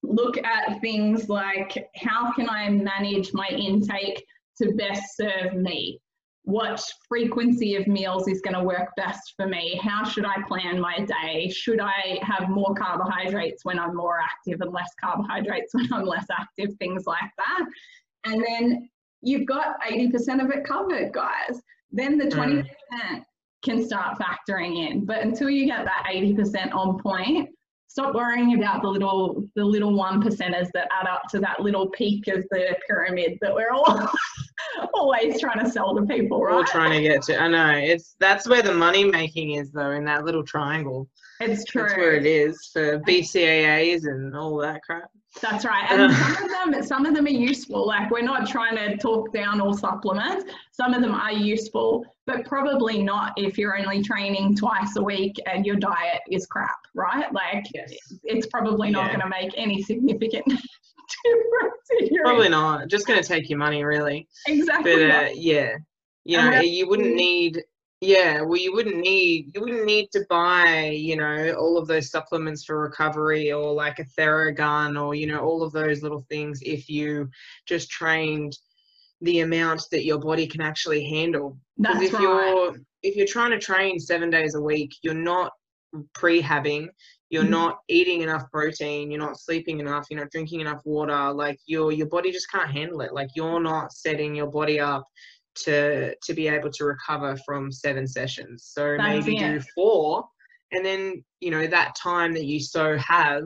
look 0.04 0.38
at 0.38 0.80
things 0.82 1.30
like 1.30 1.88
how 1.96 2.32
can 2.34 2.50
I 2.50 2.70
manage 2.70 3.34
my 3.34 3.48
intake 3.48 4.24
to 4.62 4.72
best 4.74 5.18
serve 5.18 5.54
me? 5.56 6.00
What 6.44 6.84
frequency 7.08 7.76
of 7.76 7.88
meals 7.88 8.28
is 8.28 8.42
going 8.42 8.54
to 8.54 8.64
work 8.64 8.90
best 8.96 9.34
for 9.36 9.48
me? 9.48 9.80
How 9.84 10.04
should 10.04 10.26
I 10.26 10.44
plan 10.48 10.80
my 10.80 11.00
day? 11.00 11.50
Should 11.50 11.80
I 11.80 12.20
have 12.22 12.50
more 12.50 12.76
carbohydrates 12.76 13.66
when 13.66 13.80
I'm 13.80 13.96
more 13.96 14.20
active 14.22 14.62
and 14.62 14.72
less 14.72 14.92
carbohydrates 15.04 15.74
when 15.74 15.92
I'm 15.92 16.06
less 16.06 16.28
active? 16.32 16.76
Things 16.78 17.06
like 17.08 17.32
that. 17.38 17.66
And 18.26 18.44
then 18.48 18.90
you've 19.22 19.48
got 19.48 19.82
80% 19.82 20.44
of 20.44 20.52
it 20.52 20.64
covered, 20.64 21.12
guys. 21.14 21.62
Then 21.92 22.18
the 22.18 22.26
20% 22.26 22.68
mm. 22.94 23.24
can 23.64 23.84
start 23.84 24.20
factoring 24.20 24.88
in. 24.88 25.06
But 25.06 25.22
until 25.22 25.50
you 25.50 25.66
get 25.66 25.86
that 25.86 26.06
80% 26.12 26.74
on 26.74 27.00
point, 27.02 27.50
stop 27.88 28.14
worrying 28.14 28.58
about 28.58 28.82
the 28.82 28.88
little 28.88 29.48
the 29.56 29.64
little 29.64 29.94
one 29.94 30.22
percenters 30.22 30.68
that 30.74 30.88
add 30.92 31.08
up 31.08 31.24
to 31.30 31.40
that 31.40 31.60
little 31.62 31.90
peak 31.90 32.28
of 32.28 32.44
the 32.52 32.76
pyramid 32.88 33.38
that 33.42 33.54
we're 33.54 33.72
all 33.72 34.10
always 34.94 35.40
trying 35.40 35.64
to 35.64 35.70
sell 35.70 35.96
to 35.96 36.06
people, 36.06 36.44
right? 36.44 36.56
All 36.56 36.64
trying 36.64 36.92
to 36.92 37.02
get 37.02 37.22
to. 37.24 37.40
I 37.40 37.48
know 37.48 37.72
it's 37.72 38.16
that's 38.20 38.48
where 38.48 38.62
the 38.62 38.74
money 38.74 39.04
making 39.04 39.52
is 39.52 39.72
though 39.72 39.92
in 39.92 40.06
that 40.06 40.26
little 40.26 40.44
triangle. 40.44 41.10
It's 41.40 41.66
true. 41.66 41.84
That's 41.84 41.98
where 41.98 42.16
it 42.16 42.26
is 42.26 42.70
for 42.72 43.00
BCAAs 43.00 44.04
and 44.06 44.36
all 44.36 44.58
that 44.58 44.82
crap. 44.84 45.10
That's 45.42 45.66
right. 45.66 45.90
And 45.92 46.14
some 46.14 46.44
of 46.44 46.50
them, 46.50 46.84
some 46.84 47.06
of 47.06 47.16
them 47.16 47.26
are 47.26 47.30
useful. 47.30 47.86
Like 47.88 48.10
we're 48.10 48.22
not 48.22 48.48
trying 48.48 48.76
to 48.76 48.98
talk 48.98 49.34
down 49.34 49.62
all 49.62 49.74
supplements. 49.74 50.46
Some 50.72 50.94
of 50.94 51.02
them 51.02 51.14
are 51.14 51.32
useful, 51.32 52.06
but 52.26 52.46
probably 52.46 53.02
not 53.02 53.34
if 53.38 53.58
you're 53.58 53.78
only 53.78 54.02
training 54.02 54.56
twice 54.56 54.96
a 54.98 55.04
week 55.04 55.36
and 55.46 55.66
your 55.66 55.76
diet 55.76 56.22
is 56.30 56.46
crap, 56.46 56.76
right? 56.94 57.32
Like 57.34 57.66
yes. 57.74 57.94
it's 58.24 58.48
probably 58.48 58.90
not 58.90 59.06
yeah. 59.06 59.18
going 59.18 59.22
to 59.22 59.30
make 59.30 59.54
any 59.58 59.82
significant 59.82 60.46
difference. 61.24 62.20
probably 62.22 62.50
not. 62.50 62.88
Just 62.88 63.08
going 63.08 63.22
to 63.22 63.28
take 63.28 63.50
your 63.50 63.60
money, 63.60 63.84
really. 63.84 64.28
Exactly. 64.48 64.96
But 64.96 65.12
uh, 65.12 65.30
yeah, 65.34 65.76
you 66.24 66.38
know, 66.38 66.60
you 66.60 66.88
wouldn't 66.88 67.16
need 67.16 67.64
yeah, 68.06 68.42
well, 68.42 68.58
you 68.58 68.74
wouldn't 68.74 68.98
need 68.98 69.52
you 69.54 69.62
wouldn't 69.62 69.86
need 69.86 70.12
to 70.12 70.26
buy 70.30 70.90
you 70.90 71.16
know 71.16 71.54
all 71.58 71.78
of 71.78 71.88
those 71.88 72.12
supplements 72.12 72.64
for 72.64 72.80
recovery 72.80 73.52
or 73.52 73.74
like 73.74 74.00
a 74.00 74.06
Theragun 74.06 75.02
or 75.02 75.16
you 75.16 75.28
know 75.28 75.40
all 75.40 75.64
of 75.64 75.72
those 75.72 76.04
little 76.04 76.26
things 76.30 76.60
if 76.62 76.90
you 76.90 77.30
just 77.66 77.90
trained 77.90 78.58
the 79.22 79.40
amount 79.40 79.88
that 79.92 80.06
your 80.06 80.20
body 80.20 80.48
can 80.48 80.62
actually 80.62 81.04
handle. 81.10 81.58
That's 81.78 82.02
if 82.02 82.14
right. 82.14 82.22
you're 82.22 82.76
if 83.04 83.16
you're 83.16 83.28
trying 83.28 83.52
to 83.52 83.60
train 83.60 84.00
seven 84.00 84.30
days 84.30 84.56
a 84.56 84.62
week, 84.62 84.94
you're 85.02 85.14
not 85.14 85.52
prehabbing, 86.14 86.88
you're 87.30 87.44
mm-hmm. 87.44 87.52
not 87.52 87.80
eating 87.88 88.22
enough 88.22 88.44
protein, 88.52 89.10
you're 89.10 89.20
not 89.20 89.40
sleeping 89.40 89.80
enough, 89.80 90.06
you're 90.10 90.20
not 90.20 90.32
drinking 90.32 90.62
enough 90.62 90.82
water. 90.86 91.32
Like 91.34 91.60
your 91.66 91.92
your 91.92 92.08
body 92.08 92.32
just 92.32 92.52
can't 92.52 92.72
handle 92.72 93.02
it. 93.02 93.14
Like 93.14 93.30
you're 93.36 93.62
not 93.62 93.94
setting 93.94 94.36
your 94.36 94.48
body 94.48 94.80
up 94.80 95.06
to 95.64 96.16
to 96.16 96.34
be 96.34 96.48
able 96.48 96.72
to 96.72 96.86
recover 96.86 97.38
from 97.46 97.72
seven 97.72 98.08
sessions. 98.08 98.70
So 98.74 98.98
That's 98.98 99.26
maybe 99.26 99.38
it. 99.38 99.54
do 99.54 99.62
four, 99.76 100.26
and 100.72 100.86
then 100.86 101.24
you 101.40 101.52
know 101.52 101.68
that 101.68 101.96
time 101.96 102.34
that 102.34 102.46
you 102.46 102.60
so 102.60 102.98
have, 102.98 103.44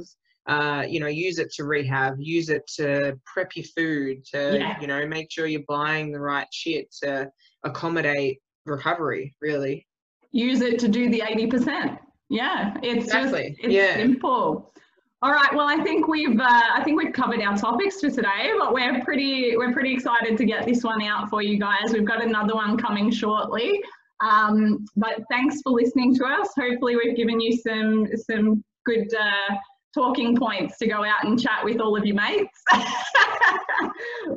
uh, 0.48 0.86
you 0.88 1.00
know, 1.00 1.08
use 1.08 1.40
it 1.40 1.52
to 1.54 1.64
rehab, 1.64 2.16
use 2.20 2.50
it 2.50 2.64
to 2.76 3.18
prep 3.26 3.56
your 3.56 3.66
food, 3.76 4.26
to 4.34 4.58
yeah. 4.58 4.80
you 4.82 4.88
know 4.88 5.06
make 5.06 5.32
sure 5.32 5.46
you're 5.48 5.62
buying 5.68 6.12
the 6.12 6.20
right 6.20 6.48
shit 6.52 6.94
to 7.04 7.30
accommodate 7.64 8.40
recovery. 8.66 9.36
Really, 9.42 9.88
use 10.32 10.62
it 10.62 10.80
to 10.80 10.88
do 10.88 11.10
the 11.10 11.24
eighty 11.28 11.48
percent. 11.48 12.00
Yeah, 12.30 12.76
it's 12.84 13.06
exactly. 13.06 13.50
just 13.50 13.60
it's 13.64 13.74
yeah. 13.74 13.96
simple. 13.96 14.74
All 15.22 15.32
right. 15.34 15.54
Well, 15.54 15.68
I 15.68 15.84
think 15.84 16.08
we've 16.08 16.40
uh, 16.40 16.62
I 16.74 16.82
think 16.84 16.98
we've 16.98 17.12
covered 17.12 17.42
our 17.42 17.58
topics 17.58 18.00
for 18.00 18.10
today, 18.10 18.52
but 18.58 18.74
we're 18.74 19.02
pretty 19.04 19.58
we're 19.58 19.74
pretty 19.74 19.94
excited 19.94 20.38
to 20.38 20.46
get 20.46 20.66
this 20.66 20.82
one 20.82 21.02
out 21.02 21.30
for 21.30 21.42
you 21.42 21.60
guys. 21.60 21.92
We've 21.92 22.06
got 22.06 22.24
another 22.24 22.56
one 22.56 22.78
coming 22.78 23.12
shortly. 23.12 23.82
Um, 24.22 24.86
but 24.96 25.20
thanks 25.30 25.62
for 25.62 25.74
listening 25.74 26.16
to 26.16 26.26
us. 26.26 26.50
Hopefully, 26.58 26.96
we've 26.96 27.18
given 27.18 27.42
you 27.42 27.58
some 27.58 28.08
some 28.16 28.64
good 28.86 29.14
uh, 29.14 29.56
talking 29.94 30.38
points 30.38 30.78
to 30.78 30.88
go 30.88 31.04
out 31.04 31.26
and 31.26 31.38
chat 31.38 31.66
with 31.66 31.82
all 31.82 31.98
of 31.98 32.06
your 32.06 32.16
mates. 32.16 32.64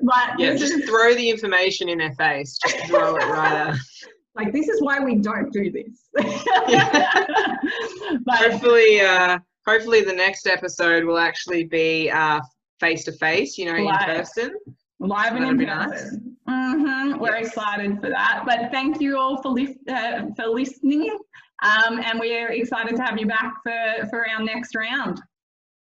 but 0.03 0.39
yeah, 0.39 0.57
just 0.57 0.73
is, 0.73 0.85
throw 0.89 1.15
the 1.15 1.31
information 1.31 1.89
in 1.89 1.99
their 1.99 2.15
face. 2.15 2.59
Just 2.59 2.87
throw 2.87 3.15
it 3.17 3.25
right 3.27 3.69
out. 3.69 3.77
Like 4.35 4.51
this 4.51 4.67
is 4.67 4.81
why 4.81 4.99
we 4.99 5.17
don't 5.17 5.53
do 5.53 5.71
this. 5.71 6.09
but, 6.15 6.27
Hopefully. 8.31 8.99
Uh, 8.99 9.39
hopefully 9.67 10.03
the 10.03 10.13
next 10.13 10.47
episode 10.47 11.05
will 11.05 11.19
actually 11.19 11.65
be 11.65 12.11
face 12.81 13.05
to 13.05 13.13
face, 13.13 13.57
you 13.57 13.67
know, 13.67 13.81
Live. 13.81 14.09
in 14.09 14.17
person. 14.17 14.55
Live 14.99 15.37
and 15.37 15.45
in 15.61 15.67
person. 15.67 16.37
Nice. 16.47 16.75
Mm-hmm. 16.75 17.19
We're 17.21 17.37
yes. 17.39 17.49
excited 17.49 18.01
for 18.01 18.11
that. 18.11 18.43
But 18.45 18.71
thank 18.71 19.01
you 19.01 19.19
all 19.19 19.41
for, 19.41 19.51
li- 19.51 19.79
uh, 19.89 20.27
for 20.37 20.47
listening. 20.47 21.17
Um, 21.63 22.01
and 22.01 22.19
we're 22.19 22.51
excited 22.51 22.97
to 22.97 23.03
have 23.03 23.19
you 23.19 23.27
back 23.27 23.55
for, 23.63 24.07
for 24.11 24.29
our 24.29 24.43
next 24.43 24.75
round. 24.75 25.21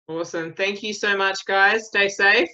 Awesome. 0.07 0.53
Thank 0.53 0.81
you 0.81 0.93
so 0.93 1.17
much, 1.17 1.45
guys. 1.45 1.87
Stay 1.87 2.07
safe. 2.07 2.49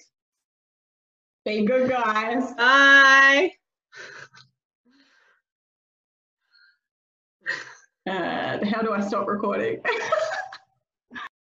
Be 1.45 1.65
good, 1.65 1.89
guys. 1.89 2.53
Bye. 2.55 3.51
Uh, 8.09 8.65
how 8.65 8.81
do 8.81 8.91
I 8.93 9.01
stop 9.01 9.27
recording? 9.27 9.79